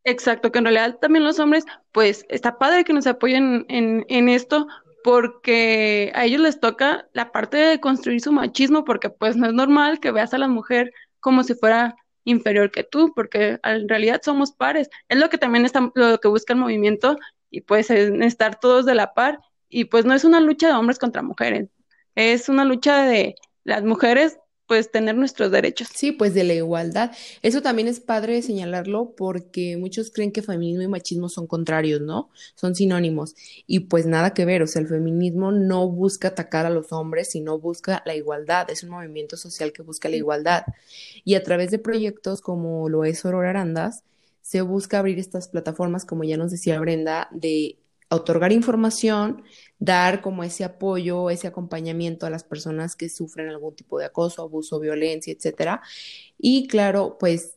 Exacto, 0.05 0.51
que 0.51 0.59
en 0.59 0.65
realidad 0.65 0.99
también 1.01 1.25
los 1.25 1.39
hombres, 1.39 1.65
pues 1.93 2.27
está 2.29 2.59
padre 2.59 2.83
que 2.83 2.93
nos 2.93 3.07
apoyen 3.07 3.67
en, 3.69 4.05
en 4.09 4.29
esto, 4.29 4.67
porque 5.05 6.11
a 6.15 6.25
ellos 6.25 6.41
les 6.41 6.59
toca 6.59 7.09
la 7.13 7.31
parte 7.31 7.57
de 7.57 7.81
construir 7.81 8.21
su 8.21 8.33
machismo, 8.33 8.85
porque 8.85 9.11
pues 9.11 9.37
no 9.37 9.47
es 9.47 9.53
normal 9.53 10.01
que 10.01 10.11
veas 10.11 10.35
a 10.35 10.39
la 10.39 10.49
mujer 10.49 10.93
como 11.21 11.45
si 11.45 11.55
fuera 11.55 11.95
inferior 12.25 12.73
que 12.73 12.83
tú, 12.83 13.13
porque 13.15 13.61
en 13.63 13.89
realidad 13.89 14.21
somos 14.25 14.53
pares. 14.53 14.91
Es 15.09 15.19
lo 15.19 15.29
que 15.29 15.39
también 15.39 15.65
está, 15.65 15.91
lo 15.95 16.19
que 16.19 16.29
busca 16.29 16.53
el 16.53 16.59
movimiento 16.59 17.17
y 17.49 17.61
pues 17.61 17.91
estar 17.91 18.59
todos 18.59 18.87
de 18.87 18.97
la 18.97 19.15
par 19.15 19.39
y 19.73 19.87
pues 19.87 20.05
no 20.05 20.15
es 20.15 20.25
una 20.25 20.41
lucha 20.41 20.69
de 20.69 20.75
hombres 20.75 20.99
contra 20.99 21.23
mujeres, 21.23 21.69
es 22.15 22.49
una 22.49 22.65
lucha 22.65 23.05
de 23.05 23.35
las 23.65 23.83
mujeres 23.83 24.39
pues 24.73 24.91
tener 24.91 25.15
nuestros 25.17 25.51
derechos. 25.51 25.89
Sí, 25.95 26.13
pues 26.13 26.33
de 26.33 26.45
la 26.45 26.55
igualdad. 26.55 27.11
Eso 27.43 27.61
también 27.61 27.89
es 27.89 28.01
padre 28.01 28.41
señalarlo 28.41 29.15
porque 29.15 29.77
muchos 29.77 30.11
creen 30.11 30.33
que 30.33 30.41
feminismo 30.41 30.83
y 30.83 30.89
machismo 30.89 31.29
son 31.29 31.47
contrarios, 31.47 32.01
¿no? 32.01 32.31
Son 32.55 32.75
sinónimos. 32.75 33.35
Y 33.67 33.81
pues 33.81 34.07
nada 34.07 34.33
que 34.33 34.47
ver, 34.47 34.63
o 34.63 34.67
sea, 34.67 34.81
el 34.81 34.89
feminismo 34.89 35.53
no 35.53 35.89
busca 35.89 36.29
atacar 36.29 36.65
a 36.65 36.71
los 36.71 36.91
hombres, 36.91 37.31
sino 37.31 37.59
busca 37.59 38.03
la 38.07 38.15
igualdad. 38.15 38.71
Es 38.71 38.83
un 38.83 38.91
movimiento 38.91 39.37
social 39.37 39.73
que 39.73 39.83
busca 39.83 40.09
la 40.09 40.17
igualdad. 40.17 40.65
Y 41.23 41.35
a 41.35 41.43
través 41.43 41.71
de 41.71 41.79
proyectos 41.79 42.41
como 42.41 42.89
lo 42.89 43.05
es 43.05 43.25
Aurora 43.27 43.51
Arandas, 43.51 44.05
se 44.41 44.63
busca 44.63 45.01
abrir 45.01 45.19
estas 45.19 45.49
plataformas, 45.49 46.07
como 46.07 46.25
ya 46.25 46.39
nos 46.39 46.51
decía 46.51 46.81
Brenda, 46.81 47.29
de 47.31 47.77
otorgar 48.15 48.53
información, 48.53 49.43
dar 49.79 50.21
como 50.21 50.45
ese 50.45 50.65
apoyo, 50.65 51.31
ese 51.31 51.47
acompañamiento 51.49 52.27
a 52.27 52.31
las 52.31 52.45
personas 52.45 52.97
que 52.97 53.09
sufren 53.09 53.49
algún 53.49 53.75
tipo 53.75 53.99
de 53.99 54.07
acoso, 54.07 54.43
abuso, 54.43 54.79
violencia, 54.81 55.33
etcétera. 55.33 55.83
Y 56.39 56.67
claro, 56.69 57.17
pues 57.19 57.57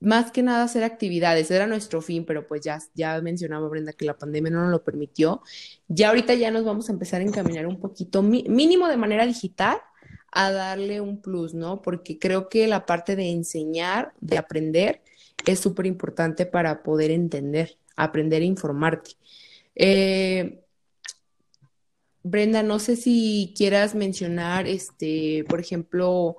más 0.00 0.30
que 0.32 0.42
nada 0.42 0.64
hacer 0.64 0.82
actividades, 0.82 1.50
era 1.50 1.66
nuestro 1.66 2.00
fin, 2.00 2.24
pero 2.24 2.46
pues 2.46 2.62
ya, 2.62 2.78
ya 2.94 3.20
mencionaba 3.20 3.68
Brenda 3.68 3.92
que 3.92 4.06
la 4.06 4.16
pandemia 4.16 4.50
no 4.50 4.62
nos 4.62 4.70
lo 4.70 4.82
permitió. 4.82 5.42
Ya 5.88 6.08
ahorita 6.08 6.34
ya 6.34 6.50
nos 6.50 6.64
vamos 6.64 6.88
a 6.88 6.92
empezar 6.92 7.20
a 7.20 7.24
encaminar 7.24 7.66
un 7.66 7.78
poquito, 7.78 8.22
mínimo 8.22 8.88
de 8.88 8.96
manera 8.96 9.26
digital, 9.26 9.78
a 10.32 10.52
darle 10.52 11.00
un 11.00 11.20
plus, 11.20 11.54
¿no? 11.54 11.82
Porque 11.82 12.18
creo 12.18 12.48
que 12.48 12.66
la 12.66 12.86
parte 12.86 13.16
de 13.16 13.30
enseñar, 13.30 14.12
de 14.20 14.38
aprender, 14.38 15.02
es 15.46 15.60
súper 15.60 15.86
importante 15.86 16.46
para 16.46 16.82
poder 16.82 17.10
entender, 17.10 17.76
aprender 17.96 18.42
a 18.42 18.46
informarte. 18.46 19.12
Eh, 19.74 20.64
Brenda, 22.22 22.62
no 22.62 22.78
sé 22.78 22.96
si 22.96 23.54
quieras 23.56 23.94
mencionar, 23.94 24.66
este, 24.66 25.44
por 25.48 25.60
ejemplo, 25.60 26.36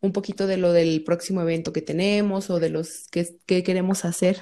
un 0.00 0.12
poquito 0.12 0.46
de 0.46 0.58
lo 0.58 0.72
del 0.72 1.02
próximo 1.04 1.40
evento 1.42 1.72
que 1.72 1.82
tenemos 1.82 2.50
o 2.50 2.60
de 2.60 2.70
los 2.70 3.08
que, 3.08 3.38
queremos 3.64 4.04
hacer. 4.04 4.38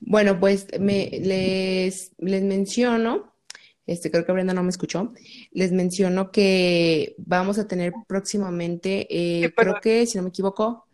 Bueno, 0.00 0.38
pues 0.38 0.66
me, 0.78 1.10
les, 1.22 2.12
les 2.18 2.42
menciono, 2.42 3.33
este, 3.86 4.10
creo 4.10 4.24
que 4.24 4.32
Brenda 4.32 4.54
no 4.54 4.62
me 4.62 4.70
escuchó, 4.70 5.12
les 5.52 5.72
menciono 5.72 6.30
que 6.30 7.14
vamos 7.18 7.58
a 7.58 7.66
tener 7.66 7.92
próximamente, 8.06 9.06
eh, 9.10 9.52
creo 9.54 9.80
que, 9.80 10.06
si 10.06 10.16
no 10.16 10.24
me 10.24 10.30
equivoco, 10.30 10.86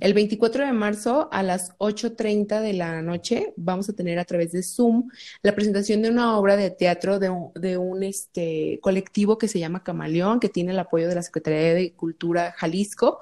el 0.00 0.14
24 0.14 0.66
de 0.66 0.72
marzo 0.72 1.28
a 1.30 1.42
las 1.42 1.76
8.30 1.78 2.60
de 2.60 2.72
la 2.72 3.02
noche 3.02 3.52
vamos 3.56 3.88
a 3.88 3.92
tener 3.92 4.18
a 4.18 4.24
través 4.24 4.50
de 4.50 4.62
Zoom 4.62 5.08
la 5.42 5.54
presentación 5.54 6.02
de 6.02 6.10
una 6.10 6.36
obra 6.36 6.56
de 6.56 6.70
teatro 6.70 7.20
de 7.20 7.30
un, 7.30 7.52
de 7.54 7.78
un 7.78 8.02
este, 8.02 8.80
colectivo 8.82 9.38
que 9.38 9.46
se 9.46 9.60
llama 9.60 9.84
Camaleón, 9.84 10.40
que 10.40 10.48
tiene 10.48 10.72
el 10.72 10.78
apoyo 10.80 11.08
de 11.08 11.14
la 11.14 11.22
Secretaría 11.22 11.74
de 11.74 11.92
Cultura 11.92 12.52
Jalisco. 12.52 13.20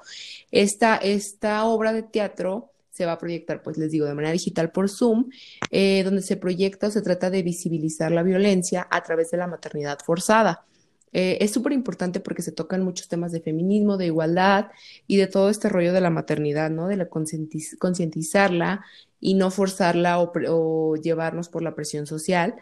Esta, 0.51 0.97
esta 0.97 1.65
obra 1.65 1.93
de 1.93 2.01
teatro 2.01 2.71
se 2.95 3.05
va 3.05 3.13
a 3.13 3.17
proyectar, 3.17 3.61
pues 3.61 3.77
les 3.77 3.91
digo, 3.91 4.05
de 4.05 4.13
manera 4.13 4.31
digital 4.31 4.71
por 4.71 4.89
Zoom, 4.89 5.29
eh, 5.69 6.01
donde 6.05 6.21
se 6.21 6.37
proyecta 6.37 6.87
o 6.87 6.91
se 6.91 7.01
trata 7.01 7.29
de 7.29 7.43
visibilizar 7.43 8.11
la 8.11 8.23
violencia 8.23 8.87
a 8.89 9.03
través 9.03 9.31
de 9.31 9.37
la 9.37 9.47
maternidad 9.47 9.99
forzada. 10.05 10.63
Eh, 11.11 11.37
es 11.43 11.51
súper 11.51 11.73
importante 11.73 12.21
porque 12.21 12.41
se 12.41 12.53
tocan 12.53 12.83
muchos 12.83 13.09
temas 13.09 13.33
de 13.33 13.41
feminismo, 13.41 13.97
de 13.97 14.05
igualdad 14.07 14.67
y 15.07 15.17
de 15.17 15.27
todo 15.27 15.49
este 15.49 15.67
rollo 15.67 15.91
de 15.91 16.01
la 16.01 16.09
maternidad, 16.09 16.69
¿no? 16.69 16.87
De 16.87 16.95
la 16.95 17.09
concientizarla 17.09 18.85
y 19.19 19.33
no 19.33 19.51
forzarla 19.51 20.19
o, 20.19 20.95
llevarnos 20.95 21.49
por 21.49 21.63
la 21.63 21.75
presión 21.75 22.07
social. 22.07 22.55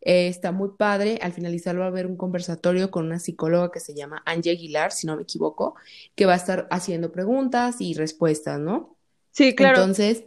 Eh, 0.00 0.28
está 0.28 0.50
muy 0.52 0.70
padre. 0.76 1.18
Al 1.22 1.32
finalizar 1.32 1.78
va 1.78 1.84
a 1.84 1.88
haber 1.88 2.06
un 2.06 2.16
conversatorio 2.16 2.90
con 2.90 3.06
una 3.06 3.20
psicóloga 3.20 3.70
que 3.70 3.80
se 3.80 3.94
llama 3.94 4.22
Angie 4.26 4.52
Aguilar, 4.52 4.92
si 4.92 5.06
no 5.06 5.16
me 5.16 5.22
equivoco, 5.22 5.76
que 6.16 6.26
va 6.26 6.34
a 6.34 6.36
estar 6.36 6.66
haciendo 6.70 7.12
preguntas 7.12 7.80
y 7.80 7.94
respuestas, 7.94 8.58
¿no? 8.58 8.95
Sí, 9.36 9.54
claro. 9.54 9.76
Entonces, 9.76 10.24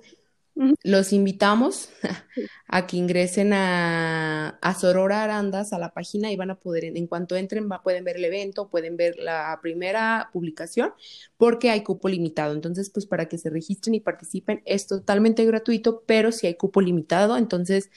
los 0.84 1.14
invitamos 1.14 1.90
a 2.68 2.86
que 2.86 2.98
ingresen 2.98 3.54
a, 3.54 4.50
a, 4.62 4.74
Sorora 4.76 5.24
Arandas, 5.24 5.74
a 5.74 5.80
la 5.80 5.94
página, 5.96 6.32
y 6.32 6.36
van 6.36 6.52
a 6.52 6.60
poder, 6.60 6.86
en 6.86 7.08
cuanto 7.08 7.36
entren, 7.36 7.68
va, 7.72 7.82
pueden 7.82 8.04
ver 8.04 8.18
el 8.18 8.26
evento, 8.26 8.70
pueden 8.70 8.98
ver 8.98 9.16
la 9.18 9.58
primera 9.64 10.30
publicación, 10.32 10.94
porque 11.38 11.72
hay 11.72 11.82
cupo 11.82 12.08
limitado. 12.08 12.54
Entonces, 12.54 12.92
pues 12.92 13.08
para 13.08 13.28
que 13.28 13.40
se 13.40 13.50
registren 13.50 13.96
y 13.96 14.00
participen, 14.00 14.62
es 14.66 14.86
totalmente 14.86 15.44
gratuito, 15.44 16.04
pero 16.06 16.32
si 16.32 16.46
hay 16.46 16.54
cupo 16.54 16.80
limitado, 16.80 17.36
entonces 17.36 17.90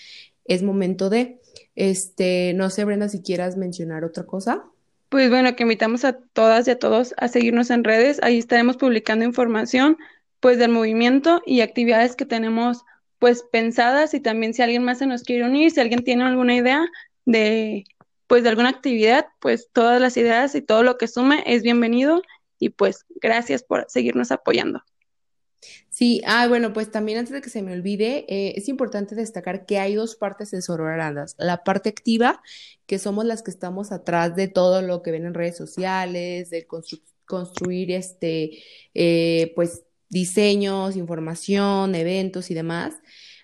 es 0.47 0.63
momento 0.63 1.11
de, 1.11 1.41
este, 1.75 2.55
no 2.55 2.71
sé, 2.71 2.85
Brenda, 2.87 3.11
si 3.11 3.21
quieras 3.21 3.59
mencionar 3.59 4.03
otra 4.05 4.25
cosa. 4.25 4.65
Pues 5.11 5.29
bueno, 5.29 5.55
que 5.57 5.65
invitamos 5.65 6.07
a 6.07 6.15
todas 6.15 6.67
y 6.69 6.71
a 6.71 6.79
todos 6.79 7.13
a 7.19 7.29
seguirnos 7.29 7.69
en 7.69 7.85
redes, 7.85 8.19
ahí 8.23 8.39
estaremos 8.39 8.79
publicando 8.79 9.27
información 9.27 9.99
pues 10.43 10.59
del 10.59 10.73
movimiento 10.73 11.41
y 11.47 11.61
actividades 11.61 12.17
que 12.17 12.27
tenemos 12.27 12.85
pues 13.21 13.45
pensadas 13.53 14.13
y 14.13 14.19
también 14.19 14.53
si 14.53 14.61
alguien 14.61 14.83
más 14.83 14.99
se 14.99 15.07
nos 15.07 15.23
quiere 15.23 15.45
unir, 15.45 15.71
si 15.71 15.79
alguien 15.79 16.03
tiene 16.03 16.25
alguna 16.25 16.57
idea 16.57 16.85
de 17.25 17.85
pues 18.27 18.43
de 18.43 18.49
alguna 18.49 18.71
actividad, 18.71 19.27
pues 19.41 19.69
todas 19.73 20.01
las 20.01 20.17
ideas 20.17 20.57
y 20.57 20.61
todo 20.61 20.83
lo 20.83 20.99
que 20.99 21.07
sume 21.07 21.45
es 21.47 21.63
bienvenido 21.63 22.23
y 22.59 22.71
pues 22.71 23.07
gracias 23.21 23.63
por 23.63 23.87
seguirnos 23.89 24.33
apoyando. 24.33 24.83
Sí, 25.91 26.21
ah, 26.27 26.49
bueno, 26.49 26.73
pues 26.73 26.91
también 26.91 27.19
antes 27.19 27.33
de 27.33 27.41
que 27.41 27.51
se 27.51 27.63
me 27.63 27.73
olvide, 27.73 28.25
eh, 28.29 28.55
es 28.57 28.69
importante 28.69 29.15
destacar 29.15 29.65
que 29.65 29.79
hay 29.79 29.95
dos 29.95 30.17
partes 30.17 30.51
de 30.51 30.61
Sororarandas. 30.61 31.37
La 31.39 31.63
parte 31.63 31.89
activa, 31.89 32.43
que 32.87 32.99
somos 32.99 33.27
las 33.27 33.43
que 33.43 33.53
estamos 33.53 33.93
atrás 33.93 34.35
de 34.35 34.49
todo 34.49 34.83
lo 34.83 35.03
que 35.03 35.13
ven 35.13 35.25
en 35.25 35.35
redes 35.35 35.57
sociales, 35.57 36.51
de 36.51 36.67
construir 37.27 37.93
este, 37.93 38.59
eh, 38.95 39.53
pues 39.55 39.85
diseños, 40.13 40.97
información, 40.97 41.95
eventos 41.95 42.51
y 42.51 42.55
demás, 42.55 42.95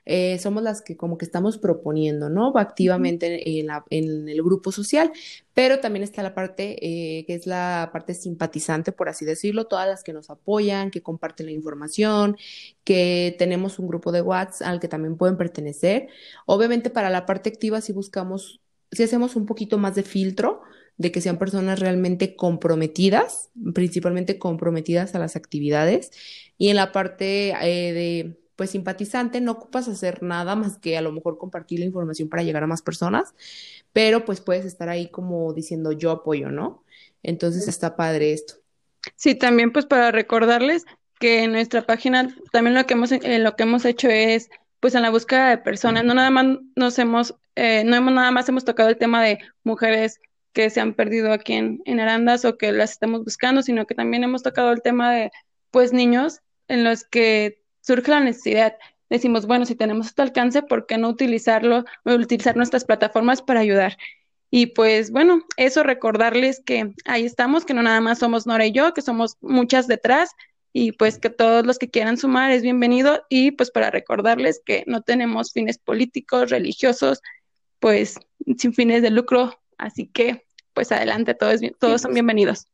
eh, 0.04 0.38
somos 0.38 0.62
las 0.62 0.80
que 0.82 0.96
como 0.96 1.18
que 1.18 1.24
estamos 1.26 1.58
proponiendo, 1.58 2.30
¿no? 2.30 2.52
Activamente 2.56 3.58
en, 3.60 3.68
en 3.90 4.28
el 4.28 4.42
grupo 4.42 4.72
social, 4.72 5.12
pero 5.54 5.80
también 5.80 6.02
está 6.02 6.22
la 6.22 6.34
parte 6.34 6.76
eh, 6.86 7.26
que 7.26 7.34
es 7.34 7.46
la 7.46 7.90
parte 7.92 8.14
simpatizante, 8.14 8.92
por 8.92 9.08
así 9.08 9.24
decirlo, 9.24 9.66
todas 9.66 9.86
las 9.88 10.02
que 10.02 10.12
nos 10.14 10.30
apoyan, 10.30 10.90
que 10.90 11.02
comparten 11.02 11.46
la 11.46 11.52
información, 11.52 12.36
que 12.84 13.34
tenemos 13.38 13.78
un 13.78 13.88
grupo 13.88 14.12
de 14.12 14.22
WhatsApp 14.22 14.68
al 14.68 14.80
que 14.80 14.88
también 14.88 15.16
pueden 15.16 15.36
pertenecer. 15.36 16.08
Obviamente 16.46 16.90
para 16.90 17.10
la 17.10 17.26
parte 17.26 17.50
activa 17.50 17.80
si 17.80 17.92
buscamos, 17.92 18.60
si 18.92 19.02
hacemos 19.02 19.36
un 19.36 19.46
poquito 19.46 19.78
más 19.78 19.94
de 19.94 20.02
filtro, 20.04 20.62
de 20.98 21.12
que 21.12 21.20
sean 21.20 21.38
personas 21.38 21.78
realmente 21.78 22.36
comprometidas, 22.36 23.50
principalmente 23.72 24.38
comprometidas 24.38 25.14
a 25.14 25.20
las 25.20 25.36
actividades. 25.36 26.10
Y 26.58 26.68
en 26.68 26.76
la 26.76 26.92
parte 26.92 27.50
eh, 27.62 27.92
de, 27.92 28.36
pues, 28.56 28.70
simpatizante, 28.70 29.40
no 29.40 29.52
ocupas 29.52 29.88
hacer 29.88 30.22
nada 30.22 30.56
más 30.56 30.76
que 30.78 30.98
a 30.98 31.02
lo 31.02 31.12
mejor 31.12 31.38
compartir 31.38 31.78
la 31.78 31.86
información 31.86 32.28
para 32.28 32.42
llegar 32.42 32.64
a 32.64 32.66
más 32.66 32.82
personas, 32.82 33.34
pero 33.92 34.24
pues 34.24 34.40
puedes 34.40 34.66
estar 34.66 34.88
ahí 34.88 35.08
como 35.08 35.52
diciendo 35.54 35.92
yo 35.92 36.10
apoyo, 36.10 36.50
¿no? 36.50 36.82
Entonces 37.22 37.68
está 37.68 37.96
padre 37.96 38.32
esto. 38.32 38.54
Sí, 39.14 39.36
también 39.36 39.72
pues 39.72 39.86
para 39.86 40.10
recordarles 40.10 40.84
que 41.20 41.44
en 41.44 41.52
nuestra 41.52 41.82
página 41.86 42.34
también 42.52 42.74
lo 42.74 42.86
que 42.86 42.94
hemos, 42.94 43.12
eh, 43.12 43.38
lo 43.38 43.54
que 43.54 43.62
hemos 43.62 43.84
hecho 43.84 44.08
es 44.08 44.50
pues 44.80 44.94
en 44.94 45.02
la 45.02 45.10
búsqueda 45.10 45.50
de 45.50 45.58
personas, 45.58 46.04
no 46.04 46.14
nada 46.14 46.30
más 46.30 46.58
nos 46.76 46.98
hemos, 46.98 47.34
eh, 47.56 47.82
no 47.84 47.96
hemos 47.96 48.12
nada 48.12 48.30
más 48.30 48.48
hemos 48.48 48.64
tocado 48.64 48.88
el 48.88 48.96
tema 48.96 49.22
de 49.22 49.38
mujeres 49.64 50.20
que 50.52 50.70
se 50.70 50.80
han 50.80 50.94
perdido 50.94 51.32
aquí 51.32 51.54
en, 51.54 51.82
en 51.84 52.00
Arandas 52.00 52.44
o 52.44 52.56
que 52.58 52.72
las 52.72 52.92
estamos 52.92 53.24
buscando, 53.24 53.62
sino 53.62 53.86
que 53.86 53.94
también 53.94 54.24
hemos 54.24 54.42
tocado 54.42 54.72
el 54.72 54.82
tema 54.82 55.12
de, 55.12 55.30
pues, 55.70 55.92
niños 55.92 56.40
en 56.68 56.84
los 56.84 57.04
que 57.04 57.62
surge 57.80 58.10
la 58.10 58.20
necesidad. 58.20 58.76
Decimos, 59.10 59.46
bueno, 59.46 59.64
si 59.64 59.74
tenemos 59.74 60.08
este 60.08 60.22
alcance, 60.22 60.62
¿por 60.62 60.86
qué 60.86 60.98
no 60.98 61.08
utilizarlo, 61.08 61.84
utilizar 62.04 62.56
nuestras 62.56 62.84
plataformas 62.84 63.40
para 63.40 63.60
ayudar? 63.60 63.96
Y 64.50 64.66
pues 64.66 65.10
bueno, 65.10 65.42
eso 65.56 65.82
recordarles 65.82 66.62
que 66.64 66.94
ahí 67.04 67.24
estamos, 67.24 67.64
que 67.64 67.74
no 67.74 67.82
nada 67.82 68.00
más 68.00 68.18
somos 68.18 68.46
Nora 68.46 68.66
y 68.66 68.72
yo, 68.72 68.94
que 68.94 69.02
somos 69.02 69.36
muchas 69.40 69.86
detrás 69.86 70.30
y 70.72 70.92
pues 70.92 71.18
que 71.18 71.30
todos 71.30 71.66
los 71.66 71.78
que 71.78 71.90
quieran 71.90 72.16
sumar 72.16 72.50
es 72.50 72.62
bienvenido 72.62 73.24
y 73.28 73.50
pues 73.50 73.70
para 73.70 73.90
recordarles 73.90 74.62
que 74.64 74.84
no 74.86 75.02
tenemos 75.02 75.52
fines 75.52 75.78
políticos, 75.78 76.50
religiosos, 76.50 77.20
pues 77.78 78.18
sin 78.56 78.72
fines 78.72 79.02
de 79.02 79.10
lucro, 79.10 79.60
Así 79.78 80.08
que, 80.08 80.44
pues 80.74 80.92
adelante, 80.92 81.34
todos, 81.34 81.60
todos 81.78 82.02
son 82.02 82.10
pues. 82.10 82.14
bienvenidos. 82.14 82.66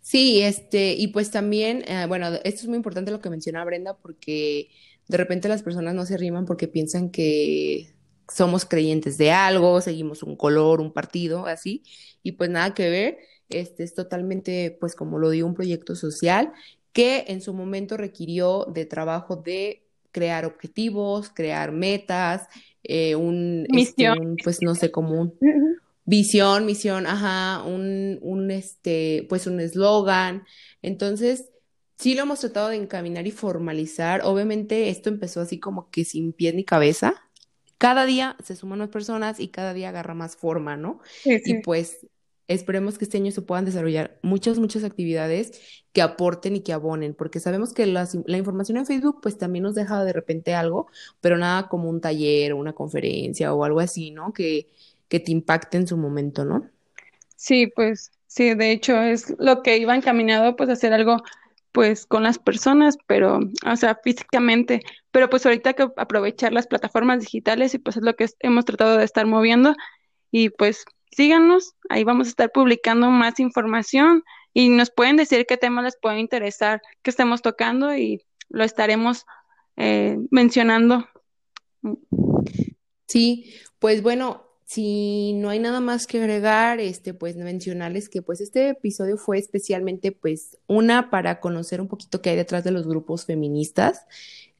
Sí, 0.00 0.42
este, 0.42 0.94
y 0.94 1.08
pues 1.08 1.30
también, 1.30 1.84
eh, 1.86 2.06
bueno, 2.08 2.26
esto 2.42 2.62
es 2.62 2.68
muy 2.68 2.76
importante 2.76 3.12
lo 3.12 3.20
que 3.20 3.30
menciona 3.30 3.64
Brenda, 3.64 3.96
porque 3.96 4.68
de 5.06 5.16
repente 5.16 5.48
las 5.48 5.62
personas 5.62 5.94
no 5.94 6.04
se 6.04 6.16
riman 6.16 6.44
porque 6.44 6.66
piensan 6.66 7.10
que 7.10 7.94
somos 8.28 8.64
creyentes 8.64 9.16
de 9.16 9.30
algo, 9.30 9.80
seguimos 9.80 10.24
un 10.24 10.36
color, 10.36 10.80
un 10.80 10.92
partido, 10.92 11.46
así, 11.46 11.84
y 12.22 12.32
pues 12.32 12.50
nada 12.50 12.74
que 12.74 12.90
ver, 12.90 13.18
este 13.48 13.84
es 13.84 13.94
totalmente, 13.94 14.76
pues 14.80 14.96
como 14.96 15.18
lo 15.18 15.30
digo, 15.30 15.46
un 15.46 15.54
proyecto 15.54 15.94
social 15.94 16.52
que 16.92 17.24
en 17.28 17.40
su 17.40 17.54
momento 17.54 17.96
requirió 17.96 18.66
de 18.66 18.86
trabajo 18.86 19.36
de 19.36 19.86
crear 20.10 20.44
objetivos, 20.44 21.30
crear 21.30 21.72
metas, 21.72 22.48
eh, 22.84 23.14
un, 23.14 23.66
este, 23.74 24.10
misión. 24.10 24.36
pues 24.42 24.62
no 24.62 24.74
sé, 24.74 24.90
como 24.90 25.20
un 25.20 25.34
visión, 26.04 26.66
misión, 26.66 27.06
ajá, 27.06 27.62
un, 27.64 28.18
un 28.22 28.50
este, 28.50 29.26
pues 29.28 29.46
un 29.46 29.60
eslogan. 29.60 30.44
Entonces, 30.82 31.50
sí 31.96 32.14
lo 32.14 32.22
hemos 32.22 32.40
tratado 32.40 32.68
de 32.68 32.76
encaminar 32.76 33.26
y 33.26 33.30
formalizar. 33.30 34.22
Obviamente 34.24 34.88
esto 34.88 35.08
empezó 35.08 35.40
así 35.40 35.58
como 35.60 35.90
que 35.90 36.04
sin 36.04 36.32
pie 36.32 36.52
ni 36.52 36.64
cabeza. 36.64 37.14
Cada 37.78 38.06
día 38.06 38.36
se 38.42 38.54
suman 38.56 38.78
más 38.78 38.90
personas 38.90 39.40
y 39.40 39.48
cada 39.48 39.74
día 39.74 39.88
agarra 39.88 40.14
más 40.14 40.36
forma, 40.36 40.76
¿no? 40.76 41.00
Y 41.24 41.62
pues 41.62 42.06
esperemos 42.48 42.98
que 42.98 43.04
este 43.04 43.18
año 43.18 43.30
se 43.30 43.42
puedan 43.42 43.64
desarrollar 43.64 44.18
muchas, 44.22 44.58
muchas 44.58 44.84
actividades 44.84 45.60
que 45.92 46.02
aporten 46.02 46.56
y 46.56 46.60
que 46.60 46.72
abonen, 46.72 47.14
porque 47.14 47.40
sabemos 47.40 47.72
que 47.72 47.86
la 47.86 48.36
información 48.36 48.78
en 48.78 48.86
Facebook 48.86 49.20
pues 49.22 49.38
también 49.38 49.62
nos 49.64 49.74
deja 49.74 50.04
de 50.04 50.12
repente 50.12 50.54
algo, 50.54 50.88
pero 51.20 51.38
nada 51.38 51.68
como 51.68 51.88
un 51.88 52.00
taller 52.00 52.52
o 52.52 52.56
una 52.56 52.72
conferencia 52.72 53.52
o 53.54 53.64
algo 53.64 53.80
así, 53.80 54.10
¿no? 54.10 54.32
Que, 54.32 54.68
que 55.08 55.20
te 55.20 55.32
impacte 55.32 55.76
en 55.76 55.86
su 55.86 55.96
momento, 55.96 56.44
¿no? 56.44 56.68
Sí, 57.36 57.66
pues 57.66 58.12
sí, 58.26 58.54
de 58.54 58.72
hecho 58.72 59.00
es 59.02 59.34
lo 59.38 59.62
que 59.62 59.76
iba 59.76 59.94
encaminado 59.94 60.56
pues 60.56 60.70
hacer 60.70 60.92
algo 60.92 61.18
pues 61.72 62.06
con 62.06 62.22
las 62.22 62.38
personas, 62.38 62.98
pero, 63.06 63.40
o 63.66 63.76
sea, 63.76 63.98
físicamente, 64.02 64.82
pero 65.10 65.30
pues 65.30 65.44
ahorita 65.46 65.72
que 65.72 65.88
aprovechar 65.96 66.52
las 66.52 66.66
plataformas 66.66 67.20
digitales 67.20 67.74
y 67.74 67.78
pues 67.78 67.96
es 67.96 68.02
lo 68.02 68.14
que 68.14 68.28
hemos 68.40 68.64
tratado 68.66 68.98
de 68.98 69.04
estar 69.04 69.26
moviendo 69.26 69.74
y 70.30 70.50
pues 70.50 70.84
síganos, 71.12 71.74
ahí 71.88 72.04
vamos 72.04 72.26
a 72.26 72.30
estar 72.30 72.50
publicando 72.50 73.10
más 73.10 73.38
información 73.38 74.24
y 74.52 74.68
nos 74.68 74.90
pueden 74.90 75.16
decir 75.16 75.46
qué 75.46 75.56
temas 75.56 75.84
les 75.84 75.96
puede 75.96 76.18
interesar 76.18 76.82
que 77.02 77.10
estemos 77.10 77.42
tocando 77.42 77.94
y 77.94 78.22
lo 78.48 78.64
estaremos 78.64 79.24
eh, 79.76 80.18
mencionando. 80.30 81.06
Sí, 83.06 83.54
pues 83.78 84.02
bueno, 84.02 84.46
si 84.64 85.34
no 85.34 85.50
hay 85.50 85.58
nada 85.58 85.80
más 85.80 86.06
que 86.06 86.18
agregar, 86.18 86.80
este, 86.80 87.12
pues 87.12 87.36
mencionarles 87.36 88.08
que 88.08 88.22
pues 88.22 88.40
este 88.40 88.70
episodio 88.70 89.18
fue 89.18 89.38
especialmente 89.38 90.12
pues 90.12 90.58
una 90.66 91.10
para 91.10 91.40
conocer 91.40 91.80
un 91.80 91.88
poquito 91.88 92.22
qué 92.22 92.30
hay 92.30 92.36
detrás 92.36 92.64
de 92.64 92.70
los 92.70 92.86
grupos 92.86 93.26
feministas, 93.26 94.06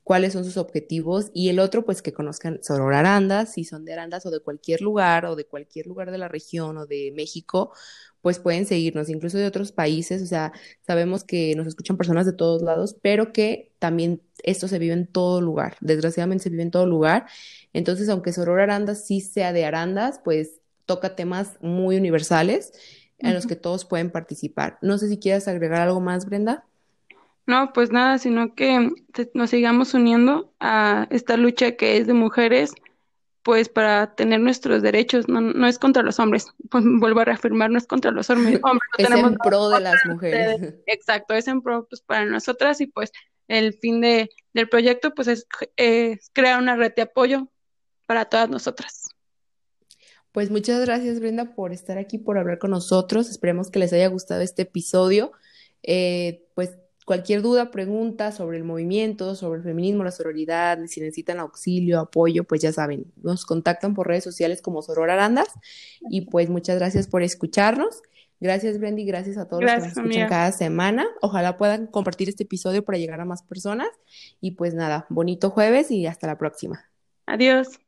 cuáles 0.05 0.33
son 0.33 0.45
sus 0.45 0.57
objetivos 0.57 1.31
y 1.33 1.49
el 1.49 1.59
otro 1.61 1.85
pues 1.85 2.03
que 2.03 2.13
conozcan 2.13 2.61
Soror 2.63 2.95
Arandas, 2.95 3.53
si 3.55 3.65
son 3.65 3.85
de 3.85 3.93
Arandas 3.93 4.27
o 4.27 4.31
de 4.31 4.41
cualquier 4.41 4.81
lugar 4.81 5.27
o 5.27 5.37
de 5.37 5.45
cualquier 5.45 5.87
lugar 5.87 6.11
de 6.11 6.19
la 6.19 6.29
región 6.29 6.77
o 6.77 6.87
de 6.87 7.13
México, 7.15 7.73
pues 8.21 8.39
pueden 8.39 8.67
seguirnos, 8.67 9.09
incluso 9.09 9.37
de 9.39 9.47
otros 9.47 9.73
países, 9.73 10.23
o 10.23 10.27
sea, 10.27 10.53
sabemos 10.87 11.25
que 11.25 11.55
nos 11.57 11.67
escuchan 11.67 11.97
personas 11.97 12.25
de 12.25 12.33
todos 12.33 12.63
lados, 12.63 12.97
pero 13.03 13.33
que 13.33 13.73
también 13.81 14.23
esto 14.45 14.69
se 14.69 14.79
vive 14.79 14.93
en 14.93 15.09
todo 15.09 15.41
lugar, 15.41 15.77
desgraciadamente 15.81 16.45
se 16.45 16.51
vive 16.51 16.63
en 16.63 16.71
todo 16.71 16.87
lugar 16.87 17.27
entonces, 17.73 18.09
aunque 18.09 18.33
Soror 18.33 18.61
Arandas 18.61 19.07
sí 19.07 19.21
sea 19.21 19.53
de 19.53 19.65
Arandas, 19.65 20.21
pues 20.25 20.61
toca 20.87 21.17
temas 21.17 21.57
muy 21.61 21.97
universales 21.97 22.73
en 23.19 23.35
los 23.35 23.47
que 23.47 23.57
todos 23.57 23.85
pueden 23.85 24.11
participar. 24.11 24.79
No 24.83 24.99
sé 24.99 25.09
si 25.09 25.19
quieres 25.19 25.49
agregar 25.49 25.81
algo 25.83 26.01
más, 26.01 26.27
Brenda. 26.27 26.67
No, 27.47 27.73
pues 27.73 27.91
nada, 27.91 28.19
sino 28.19 28.55
que 28.55 28.91
nos 29.35 29.51
sigamos 29.51 29.95
uniendo 29.95 30.53
a 30.61 31.09
esta 31.11 31.37
lucha 31.37 31.73
que 31.73 31.97
es 31.97 32.07
de 32.07 32.15
mujeres, 32.15 32.73
pues 33.43 33.69
para 33.69 34.15
tener 34.15 34.41
nuestros 34.41 34.83
derechos, 34.83 35.29
no, 35.29 35.41
no 35.41 35.67
es 35.67 35.79
contra 35.79 36.03
los 36.03 36.21
hombres, 36.21 36.47
pues 36.71 36.85
vuelvo 36.87 37.21
a 37.21 37.25
reafirmar, 37.25 37.71
no 37.71 37.79
es 37.79 37.87
contra 37.87 38.13
los 38.13 38.31
hombres, 38.31 38.61
es 38.99 39.11
en 39.11 39.35
pro 39.37 39.71
de 39.71 39.81
las 39.81 39.97
mujeres. 40.07 40.75
exacto, 40.87 41.35
es 41.35 41.49
en 41.49 41.63
pro 41.63 41.87
pues, 41.89 42.01
para 42.03 42.25
nosotras 42.25 42.81
y 42.81 42.87
pues 42.87 43.11
el 43.49 43.75
fin 43.75 44.01
de, 44.01 44.31
del 44.55 44.69
proyecto 44.69 45.13
pues 45.13 45.29
es, 45.29 45.47
es 45.77 46.31
crear 46.33 46.61
una 46.61 46.77
red 46.77 46.95
de 46.95 47.03
apoyo 47.03 47.49
para 48.07 48.27
todas 48.27 48.49
nosotras. 48.49 49.09
Pues 50.31 50.51
muchas 50.51 50.81
gracias 50.81 51.21
Brenda 51.21 51.55
por 51.55 51.73
estar 51.73 51.99
aquí, 51.99 52.17
por 52.17 52.39
hablar 52.39 52.59
con 52.59 52.71
nosotros. 52.71 53.29
Esperemos 53.29 53.71
que 53.71 53.81
les 53.81 53.93
haya 53.93 54.07
gustado 54.07 54.41
este 54.41 54.63
episodio. 54.63 55.33
Eh, 55.83 56.47
pues 56.55 56.79
cualquier 57.05 57.43
duda, 57.43 57.71
pregunta 57.71 58.33
sobre 58.33 58.57
el 58.57 58.65
movimiento, 58.65 59.35
sobre 59.35 59.59
el 59.59 59.65
feminismo, 59.65 60.05
la 60.05 60.11
sororidad, 60.11 60.79
si 60.87 61.01
necesitan 61.01 61.41
auxilio, 61.41 62.01
apoyo, 62.01 62.45
pues 62.45 62.61
ya 62.61 62.73
saben, 62.73 63.07
nos 63.23 63.45
contactan 63.45 63.95
por 63.95 64.09
redes 64.09 64.25
sociales 64.25 64.63
como 64.63 64.83
Soror 64.83 65.11
Arandas. 65.11 65.49
Y 66.11 66.23
pues 66.23 66.49
muchas 66.49 66.79
gracias 66.79 67.07
por 67.07 67.23
escucharnos. 67.23 68.03
Gracias, 68.41 68.79
Brenda, 68.79 69.01
y 69.01 69.05
gracias 69.05 69.39
a 69.39 69.47
todos 69.47 69.63
los 69.63 69.71
que 69.71 69.79
nos 69.79 69.87
escuchan 69.87 70.29
cada 70.29 70.51
semana. 70.51 71.07
Ojalá 71.21 71.57
puedan 71.57 71.87
compartir 71.87 72.29
este 72.29 72.43
episodio 72.43 72.85
para 72.85 72.99
llegar 72.99 73.21
a 73.21 73.25
más 73.25 73.45
personas. 73.45 73.89
Y 74.41 74.53
pues 74.53 74.75
nada, 74.75 75.07
bonito 75.11 75.51
jueves 75.51 75.93
y 75.93 76.07
hasta 76.07 76.27
la 76.27 76.39
próxima. 76.39 76.91
Adiós. 77.27 77.79